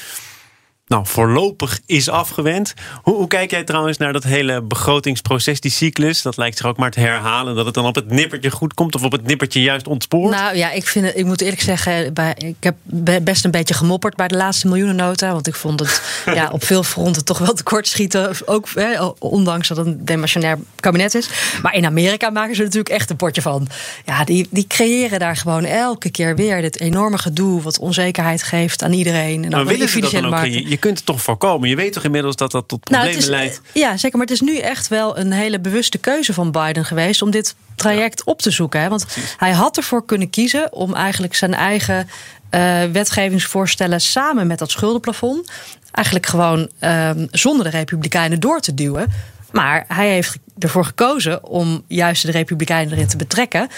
nou, 0.92 1.06
voorlopig 1.06 1.80
is 1.86 2.08
afgewend. 2.08 2.74
Hoe, 3.02 3.14
hoe, 3.14 3.26
kijk 3.26 3.50
jij 3.50 3.64
trouwens 3.64 3.98
naar 3.98 4.12
dat 4.12 4.24
hele 4.24 4.62
begrotingsproces, 4.62 5.60
die 5.60 5.70
cyclus? 5.70 6.22
Dat 6.22 6.36
lijkt 6.36 6.56
zich 6.56 6.66
ook 6.66 6.76
maar 6.76 6.90
te 6.90 7.00
herhalen. 7.00 7.54
Dat 7.54 7.64
het 7.64 7.74
dan 7.74 7.86
op 7.86 7.94
het 7.94 8.10
nippertje 8.10 8.50
goed 8.50 8.74
komt 8.74 8.94
of 8.94 9.02
op 9.02 9.12
het 9.12 9.26
nippertje 9.26 9.62
juist 9.62 9.86
ontspoort? 9.86 10.34
Nou 10.34 10.56
ja, 10.56 10.70
ik, 10.70 10.86
vind 10.86 11.16
ik 11.16 11.24
moet 11.24 11.40
eerlijk 11.40 11.60
zeggen, 11.62 12.14
bij, 12.14 12.34
ik 12.36 12.56
heb 12.60 12.76
best 13.22 13.44
een 13.44 13.50
beetje 13.50 13.74
gemopperd 13.74 14.16
bij 14.16 14.28
de 14.28 14.36
laatste 14.36 14.66
miljoenennota. 14.66 15.32
Want 15.32 15.46
ik 15.46 15.54
vond 15.54 15.80
het 15.80 16.02
ja, 16.38 16.48
op 16.50 16.64
veel 16.64 16.82
fronten 16.82 17.24
toch 17.24 17.38
wel 17.38 17.54
tekortschieten. 17.54 18.36
Ook 18.44 18.68
hè, 18.74 19.04
ondanks 19.18 19.68
dat 19.68 19.76
het 19.76 19.86
een 19.86 20.04
demissionair 20.04 20.58
kabinet 20.80 21.14
is. 21.14 21.28
Maar 21.62 21.74
in 21.74 21.86
Amerika 21.86 22.30
maken 22.30 22.56
ze 22.56 22.62
natuurlijk 22.62 22.94
echt 22.94 23.10
een 23.10 23.16
potje 23.16 23.42
van. 23.42 23.68
Ja, 24.04 24.24
die, 24.24 24.46
die 24.50 24.66
creëren 24.66 25.18
daar 25.18 25.36
gewoon 25.36 25.64
elke 25.64 26.10
keer 26.10 26.36
weer 26.36 26.60
dit 26.60 26.80
enorme 26.80 27.18
gedoe. 27.18 27.62
wat 27.62 27.78
onzekerheid 27.78 28.42
geeft 28.42 28.82
aan 28.82 28.92
iedereen. 28.92 29.44
En 29.44 29.50
maar 29.50 29.66
willen 29.66 29.88
ze 29.88 30.00
dat 30.00 30.10
dan 30.10 30.34
ook? 30.34 30.44
Je, 30.44 30.68
je 30.68 30.76
kunt 30.82 30.96
het 30.96 31.06
toch 31.06 31.22
voorkomen? 31.22 31.68
Je 31.68 31.76
weet 31.76 31.92
toch 31.92 32.04
inmiddels 32.04 32.36
dat 32.36 32.50
dat 32.50 32.68
tot 32.68 32.80
problemen 32.80 33.08
nou, 33.08 33.22
is, 33.22 33.26
leidt? 33.26 33.60
Ja, 33.72 33.96
zeker. 33.96 34.18
Maar 34.18 34.26
het 34.26 34.34
is 34.34 34.40
nu 34.40 34.58
echt 34.58 34.88
wel 34.88 35.18
een 35.18 35.32
hele 35.32 35.60
bewuste 35.60 35.98
keuze 35.98 36.32
van 36.32 36.50
Biden 36.50 36.84
geweest 36.84 37.22
om 37.22 37.30
dit 37.30 37.54
traject 37.76 38.22
ja. 38.24 38.32
op 38.32 38.42
te 38.42 38.50
zoeken. 38.50 38.80
Hè? 38.80 38.88
Want 38.88 39.06
Precies. 39.06 39.34
hij 39.36 39.52
had 39.52 39.76
ervoor 39.76 40.04
kunnen 40.04 40.30
kiezen 40.30 40.72
om 40.72 40.94
eigenlijk 40.94 41.34
zijn 41.34 41.54
eigen 41.54 42.08
uh, 42.50 42.84
wetgevingsvoorstellen 42.92 44.00
samen 44.00 44.46
met 44.46 44.58
dat 44.58 44.70
schuldenplafond. 44.70 45.50
eigenlijk 45.90 46.26
gewoon 46.26 46.70
uh, 46.80 47.10
zonder 47.30 47.64
de 47.64 47.70
Republikeinen 47.70 48.40
door 48.40 48.60
te 48.60 48.74
duwen. 48.74 49.12
Maar 49.52 49.84
hij 49.88 50.10
heeft 50.10 50.38
ervoor 50.58 50.84
gekozen 50.84 51.44
om 51.44 51.84
juist 51.86 52.26
de 52.26 52.32
Republikeinen 52.32 52.92
erin 52.92 53.06
te 53.06 53.16
betrekken. 53.16 53.68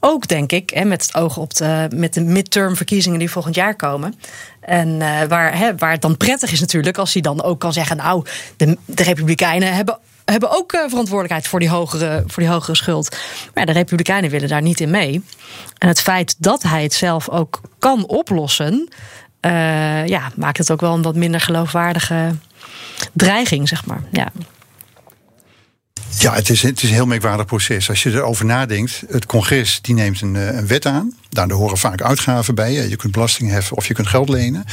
Ook 0.00 0.28
denk 0.28 0.52
ik, 0.52 0.70
hè, 0.70 0.84
met 0.84 1.02
het 1.02 1.14
oog 1.14 1.36
op 1.36 1.54
de, 1.54 1.88
met 1.94 2.14
de 2.14 2.20
midterm 2.20 2.76
verkiezingen 2.76 3.18
die 3.18 3.30
volgend 3.30 3.54
jaar 3.54 3.76
komen. 3.76 4.14
En 4.60 4.88
uh, 4.88 5.22
waar, 5.22 5.58
hè, 5.58 5.76
waar 5.76 5.90
het 5.90 6.02
dan 6.02 6.16
prettig 6.16 6.52
is 6.52 6.60
natuurlijk, 6.60 6.98
als 6.98 7.12
hij 7.12 7.22
dan 7.22 7.42
ook 7.42 7.60
kan 7.60 7.72
zeggen: 7.72 7.96
Nou, 7.96 8.24
de, 8.56 8.76
Republikeinen 8.94 9.74
hebben 9.74 9.98
hebben 10.24 10.50
ook 10.50 10.72
uh, 10.72 10.80
verantwoordelijkheid 10.80 11.46
voor 11.46 11.58
die, 11.58 11.68
hogere, 11.68 12.24
voor 12.26 12.42
die 12.42 12.52
hogere 12.52 12.76
schuld. 12.76 13.16
Maar 13.54 13.66
de 13.66 13.72
Republikeinen 13.72 14.30
willen 14.30 14.48
daar 14.48 14.62
niet 14.62 14.80
in 14.80 14.90
mee. 14.90 15.24
En 15.78 15.88
het 15.88 16.00
feit 16.00 16.34
dat 16.38 16.62
hij 16.62 16.82
het 16.82 16.94
zelf 16.94 17.28
ook 17.28 17.60
kan 17.78 18.06
oplossen, 18.06 18.88
uh, 19.40 20.06
ja, 20.06 20.30
maakt 20.36 20.58
het 20.58 20.70
ook 20.70 20.80
wel 20.80 20.94
een 20.94 21.02
wat 21.02 21.14
minder 21.14 21.40
geloofwaardige 21.40 22.34
dreiging, 23.12 23.68
zeg 23.68 23.86
maar. 23.86 24.02
Ja. 24.10 24.28
Ja, 26.18 26.34
het 26.34 26.50
is, 26.50 26.62
het 26.62 26.82
is 26.82 26.88
een 26.88 26.94
heel 26.94 27.06
merkwaardig 27.06 27.46
proces. 27.46 27.88
Als 27.88 28.02
je 28.02 28.10
erover 28.10 28.44
nadenkt, 28.44 29.02
het 29.08 29.26
congres 29.26 29.78
die 29.82 29.94
neemt 29.94 30.20
een, 30.20 30.34
een 30.34 30.66
wet 30.66 30.86
aan. 30.86 31.14
Daar 31.28 31.50
horen 31.50 31.78
vaak 31.78 32.02
uitgaven 32.02 32.54
bij. 32.54 32.72
Je 32.72 32.96
kunt 32.96 33.12
belasting 33.12 33.50
heffen 33.50 33.76
of 33.76 33.86
je 33.86 33.94
kunt 33.94 34.06
geld 34.06 34.28
lenen. 34.28 34.64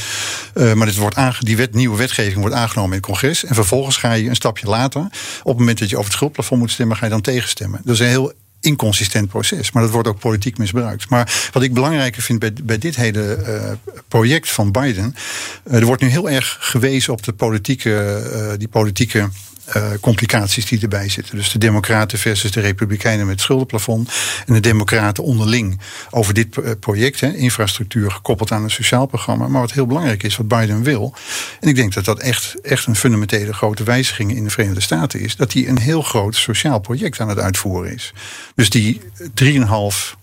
Uh, 0.54 0.72
maar 0.72 0.86
dit 0.86 0.96
wordt 0.96 1.16
die 1.38 1.56
wet, 1.56 1.74
nieuwe 1.74 1.96
wetgeving 1.96 2.40
wordt 2.40 2.54
aangenomen 2.54 2.90
in 2.90 2.96
het 2.96 3.06
congres. 3.06 3.44
En 3.44 3.54
vervolgens 3.54 3.96
ga 3.96 4.12
je 4.12 4.28
een 4.28 4.34
stapje 4.34 4.66
later, 4.66 5.00
op 5.00 5.10
het 5.44 5.58
moment 5.58 5.78
dat 5.78 5.88
je 5.88 5.94
over 5.96 6.08
het 6.08 6.16
schuldplafond 6.16 6.60
moet 6.60 6.70
stemmen, 6.70 6.96
ga 6.96 7.04
je 7.04 7.10
dan 7.10 7.20
tegenstemmen. 7.20 7.80
Dat 7.84 7.94
is 7.94 8.00
een 8.00 8.06
heel 8.06 8.32
inconsistent 8.60 9.28
proces. 9.28 9.72
Maar 9.72 9.82
dat 9.82 9.92
wordt 9.92 10.08
ook 10.08 10.18
politiek 10.18 10.58
misbruikt. 10.58 11.08
Maar 11.08 11.48
wat 11.52 11.62
ik 11.62 11.74
belangrijker 11.74 12.22
vind 12.22 12.38
bij, 12.38 12.52
bij 12.62 12.78
dit 12.78 12.96
hele 12.96 13.38
uh, 13.46 13.94
project 14.08 14.50
van 14.50 14.72
Biden. 14.72 15.14
Er 15.70 15.84
wordt 15.84 16.02
nu 16.02 16.08
heel 16.08 16.30
erg 16.30 16.56
gewezen 16.60 17.12
op 17.12 17.22
de 17.22 17.32
politieke, 17.32 18.54
die 18.58 18.68
politieke 18.68 19.28
uh, 19.76 19.84
complicaties 20.00 20.66
die 20.66 20.80
erbij 20.80 21.08
zitten. 21.08 21.36
Dus 21.36 21.52
de 21.52 21.58
Democraten 21.58 22.18
versus 22.18 22.50
de 22.50 22.60
Republikeinen 22.60 23.26
met 23.26 23.40
schuldenplafond. 23.40 24.12
En 24.46 24.54
de 24.54 24.60
Democraten 24.60 25.24
onderling 25.24 25.80
over 26.10 26.34
dit 26.34 26.80
project. 26.80 27.20
Hè, 27.20 27.34
infrastructuur 27.34 28.10
gekoppeld 28.10 28.52
aan 28.52 28.62
een 28.62 28.70
sociaal 28.70 29.06
programma. 29.06 29.48
Maar 29.48 29.60
wat 29.60 29.72
heel 29.72 29.86
belangrijk 29.86 30.22
is, 30.22 30.36
wat 30.36 30.48
Biden 30.48 30.82
wil. 30.82 31.14
En 31.60 31.68
ik 31.68 31.74
denk 31.74 31.94
dat 31.94 32.04
dat 32.04 32.18
echt, 32.18 32.60
echt 32.62 32.86
een 32.86 32.96
fundamentele 32.96 33.52
grote 33.52 33.84
wijziging 33.84 34.36
in 34.36 34.44
de 34.44 34.50
Verenigde 34.50 34.80
Staten 34.80 35.20
is. 35.20 35.36
Dat 35.36 35.52
hij 35.52 35.68
een 35.68 35.78
heel 35.78 36.02
groot 36.02 36.36
sociaal 36.36 36.78
project 36.80 37.20
aan 37.20 37.28
het 37.28 37.38
uitvoeren 37.38 37.94
is. 37.94 38.12
Dus 38.54 38.70
die 38.70 39.00
3,5 39.42 40.19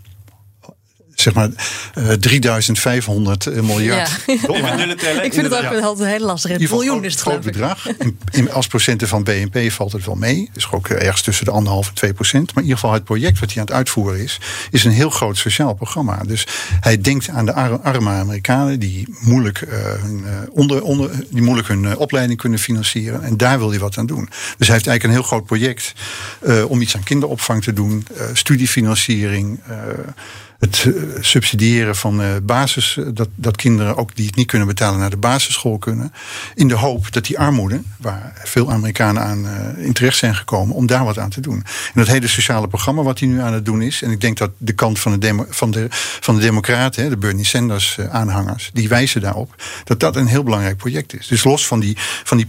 zeg 1.22 1.34
maar 1.34 1.50
uh, 1.98 2.12
3500 2.12 3.62
miljard 3.62 4.24
ja. 4.26 4.36
dollar. 4.48 4.90
Ik 5.24 5.34
vind 5.34 5.36
het 5.36 5.56
ook 5.56 5.82
altijd 5.82 6.10
heel 6.10 6.26
lastig. 6.26 6.52
Het 6.52 6.70
miljoen 6.70 7.04
is 7.04 7.12
het 7.12 7.22
groot 7.22 7.42
bedrag. 7.42 7.88
In, 7.98 8.20
in, 8.32 8.52
als 8.52 8.68
procenten 8.68 9.08
van 9.08 9.24
BNP 9.24 9.72
valt 9.72 9.92
het 9.92 10.06
wel 10.06 10.16
mee. 10.16 10.50
Dus 10.54 10.72
ook 10.72 10.88
ergens 10.88 11.22
tussen 11.22 11.46
de 11.46 11.52
anderhalf 11.52 11.88
en 11.88 11.94
2 11.94 12.14
procent. 12.14 12.46
Maar 12.46 12.64
in 12.64 12.70
ieder 12.70 12.80
geval 12.80 12.94
het 12.94 13.04
project 13.04 13.40
wat 13.40 13.50
hij 13.50 13.62
aan 13.62 13.68
het 13.68 13.76
uitvoeren 13.76 14.24
is, 14.24 14.40
is 14.72 14.84
een 14.84 14.92
heel 14.92 15.10
groot 15.10 15.38
sociaal 15.38 15.74
programma. 15.74 16.22
Dus 16.28 16.48
hij 16.80 17.02
denkt 17.02 17.30
aan 17.30 17.46
de 17.46 17.54
arme 17.82 18.10
Amerikanen 18.10 18.80
die 18.80 19.16
moeilijk, 19.20 19.62
uh, 19.62 19.70
hun, 20.02 20.26
onder, 20.52 20.82
onder, 20.84 21.12
die 21.30 21.42
moeilijk 21.42 21.68
hun 21.68 21.84
uh, 21.84 22.00
opleiding 22.00 22.40
kunnen 22.40 22.60
financieren. 22.60 23.24
En 23.24 23.38
daar 23.38 23.58
wil 23.60 23.70
hij 23.70 23.80
wat 23.80 23.98
aan 23.98 24.06
doen. 24.06 24.30
Dus 24.58 24.68
hij 24.68 24.76
heeft 24.76 24.88
eigenlijk 24.88 25.04
een 25.04 25.12
heel 25.12 25.22
groot 25.22 25.46
project 25.46 25.94
uh, 26.42 26.70
om 26.70 26.82
iets 26.82 26.96
aan 26.96 27.04
kinderopvang 27.04 27.64
te 27.64 27.74
doen, 27.74 28.08
studiefinanciering 28.34 29.60
het 30.60 30.84
uh, 30.84 31.04
subsidiëren 31.20 31.96
van 31.96 32.22
uh, 32.22 32.28
basis, 32.44 33.00
dat, 33.14 33.30
dat 33.36 33.56
kinderen 33.56 33.98
ook 33.98 34.16
die 34.16 34.26
het 34.26 34.36
niet 34.36 34.48
kunnen 34.48 34.68
betalen 34.68 35.00
naar 35.00 35.10
de 35.10 35.18
basisschool 35.18 35.78
kunnen. 35.78 36.14
In 36.56 36.68
de 36.68 36.76
hoop 36.76 37.12
dat 37.12 37.26
die 37.26 37.40
armoede, 37.40 37.82
waar 37.98 38.42
veel 38.44 38.72
Amerikanen 38.72 39.24
aan 39.24 39.48
in 39.78 39.94
terecht 39.94 40.18
zijn 40.18 40.36
gekomen, 40.36 40.76
om 40.76 40.86
daar 40.86 41.06
wat 41.06 41.20
aan 41.20 41.30
te 41.30 41.42
doen. 41.42 41.56
En 41.58 41.94
dat 41.94 42.08
hele 42.08 42.28
sociale 42.28 42.68
programma 42.68 43.02
wat 43.02 43.20
hij 43.20 43.28
nu 43.28 43.42
aan 43.42 43.54
het 43.54 43.66
doen 43.66 43.82
is, 43.82 44.02
en 44.02 44.12
ik 44.12 44.22
denk 44.22 44.38
dat 44.38 44.52
de 44.58 44.74
kant 44.74 45.00
van 45.00 45.12
de, 45.12 45.18
demo, 45.18 45.46
van 45.50 45.72
de, 45.72 45.88
van 45.90 46.36
de 46.36 46.42
Democraten, 46.42 47.10
de 47.10 47.18
Bernie 47.18 47.46
Sanders 47.46 48.00
aanhangers, 48.10 48.70
die 48.74 48.88
wijzen 48.88 49.22
daarop 49.22 49.56
dat 49.84 50.00
dat 50.00 50.16
een 50.16 50.28
heel 50.28 50.44
belangrijk 50.44 50.78
project 50.78 51.20
is. 51.20 51.28
Dus 51.28 51.44
los 51.44 51.68
van 51.68 51.80
die, 51.80 51.98
van 52.24 52.38
die 52.38 52.48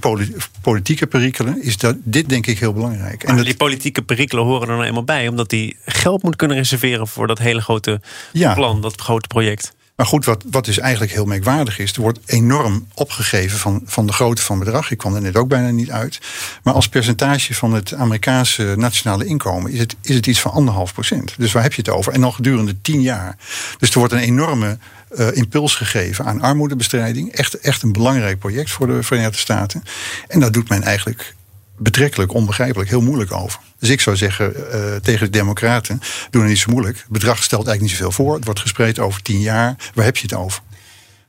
politieke 0.60 1.06
perikelen 1.06 1.62
is 1.62 1.76
dat, 1.76 1.96
dit 2.02 2.28
denk 2.28 2.46
ik 2.46 2.58
heel 2.58 2.72
belangrijk. 2.72 3.22
Maar 3.22 3.30
en 3.30 3.36
dat, 3.36 3.46
die 3.46 3.56
politieke 3.56 4.02
perikelen 4.02 4.44
horen 4.44 4.68
er 4.68 4.74
nou 4.74 4.86
eenmaal 4.86 5.04
bij, 5.04 5.28
omdat 5.28 5.50
die 5.50 5.76
geld 5.84 6.22
moet 6.22 6.36
kunnen 6.36 6.56
reserveren 6.56 7.08
voor 7.08 7.26
dat 7.26 7.38
hele 7.38 7.60
grote 7.60 7.97
ja. 8.32 8.54
plan, 8.54 8.80
dat 8.80 9.00
grote 9.00 9.26
project. 9.26 9.76
Maar 9.98 10.06
goed, 10.06 10.24
wat, 10.24 10.44
wat 10.50 10.64
dus 10.64 10.78
eigenlijk 10.78 11.12
heel 11.12 11.24
merkwaardig 11.24 11.78
is, 11.78 11.92
er 11.92 12.00
wordt 12.00 12.18
enorm 12.26 12.88
opgegeven 12.94 13.58
van, 13.58 13.82
van 13.84 14.06
de 14.06 14.12
grootte 14.12 14.42
van 14.42 14.58
bedrag. 14.58 14.90
Ik 14.90 14.98
kwam 14.98 15.14
er 15.14 15.20
net 15.20 15.36
ook 15.36 15.48
bijna 15.48 15.70
niet 15.70 15.90
uit. 15.90 16.18
Maar 16.62 16.74
als 16.74 16.88
percentage 16.88 17.54
van 17.54 17.72
het 17.74 17.94
Amerikaanse 17.94 18.74
nationale 18.76 19.24
inkomen 19.24 19.72
is 19.72 19.78
het, 19.78 19.96
is 20.02 20.14
het 20.14 20.26
iets 20.26 20.40
van 20.40 20.50
anderhalf 20.50 20.92
procent. 20.92 21.34
Dus 21.38 21.52
waar 21.52 21.62
heb 21.62 21.72
je 21.72 21.82
het 21.82 21.90
over? 21.90 22.12
En 22.12 22.20
nog 22.20 22.34
gedurende 22.34 22.80
tien 22.80 23.00
jaar. 23.00 23.36
Dus 23.78 23.90
er 23.90 23.98
wordt 23.98 24.12
een 24.12 24.18
enorme 24.18 24.78
uh, 25.16 25.36
impuls 25.36 25.74
gegeven 25.74 26.24
aan 26.24 26.40
armoedebestrijding. 26.40 27.32
Echt, 27.32 27.60
echt 27.60 27.82
een 27.82 27.92
belangrijk 27.92 28.38
project 28.38 28.70
voor 28.70 28.86
de 28.86 29.02
Verenigde 29.02 29.38
Staten. 29.38 29.82
En 30.28 30.40
dat 30.40 30.52
doet 30.52 30.68
men 30.68 30.82
eigenlijk 30.82 31.34
betrekkelijk 31.78 32.34
onbegrijpelijk 32.34 32.90
heel 32.90 33.00
moeilijk 33.00 33.32
over. 33.32 33.60
Dus 33.78 33.88
ik 33.88 34.00
zou 34.00 34.16
zeggen 34.16 34.54
uh, 34.56 34.96
tegen 34.96 35.26
de 35.26 35.38
Democraten: 35.38 36.00
doe 36.30 36.40
het 36.42 36.50
niet 36.50 36.60
zo 36.60 36.70
moeilijk. 36.70 36.96
Het 36.96 37.08
bedrag 37.08 37.42
stelt 37.42 37.66
eigenlijk 37.66 37.80
niet 37.80 37.90
zoveel 37.90 38.24
voor. 38.24 38.34
Het 38.34 38.44
wordt 38.44 38.60
gespreid 38.60 38.98
over 38.98 39.22
tien 39.22 39.40
jaar. 39.40 39.76
Waar 39.94 40.04
heb 40.04 40.16
je 40.16 40.22
het 40.22 40.34
over? 40.34 40.62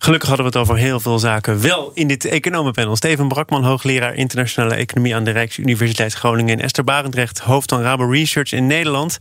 Gelukkig 0.01 0.29
hadden 0.29 0.45
we 0.51 0.51
het 0.51 0.61
over 0.61 0.77
heel 0.77 0.99
veel 0.99 1.19
zaken 1.19 1.61
wel 1.61 1.91
in 1.93 2.07
dit 2.07 2.25
economenpanel. 2.25 2.95
Steven 2.95 3.27
Brakman, 3.27 3.63
hoogleraar 3.63 4.15
internationale 4.15 4.75
economie 4.75 5.15
aan 5.15 5.23
de 5.23 5.31
Rijksuniversiteit 5.31 6.13
Groningen. 6.13 6.57
En 6.57 6.63
Esther 6.63 6.83
Barendrecht, 6.83 7.39
hoofd 7.39 7.69
van 7.69 7.81
Rabo 7.81 8.05
Research 8.05 8.51
in 8.51 8.67
Nederland. 8.67 9.17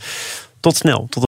Tot 0.61 0.77
snel. 0.77 1.07
Tot 1.11 1.28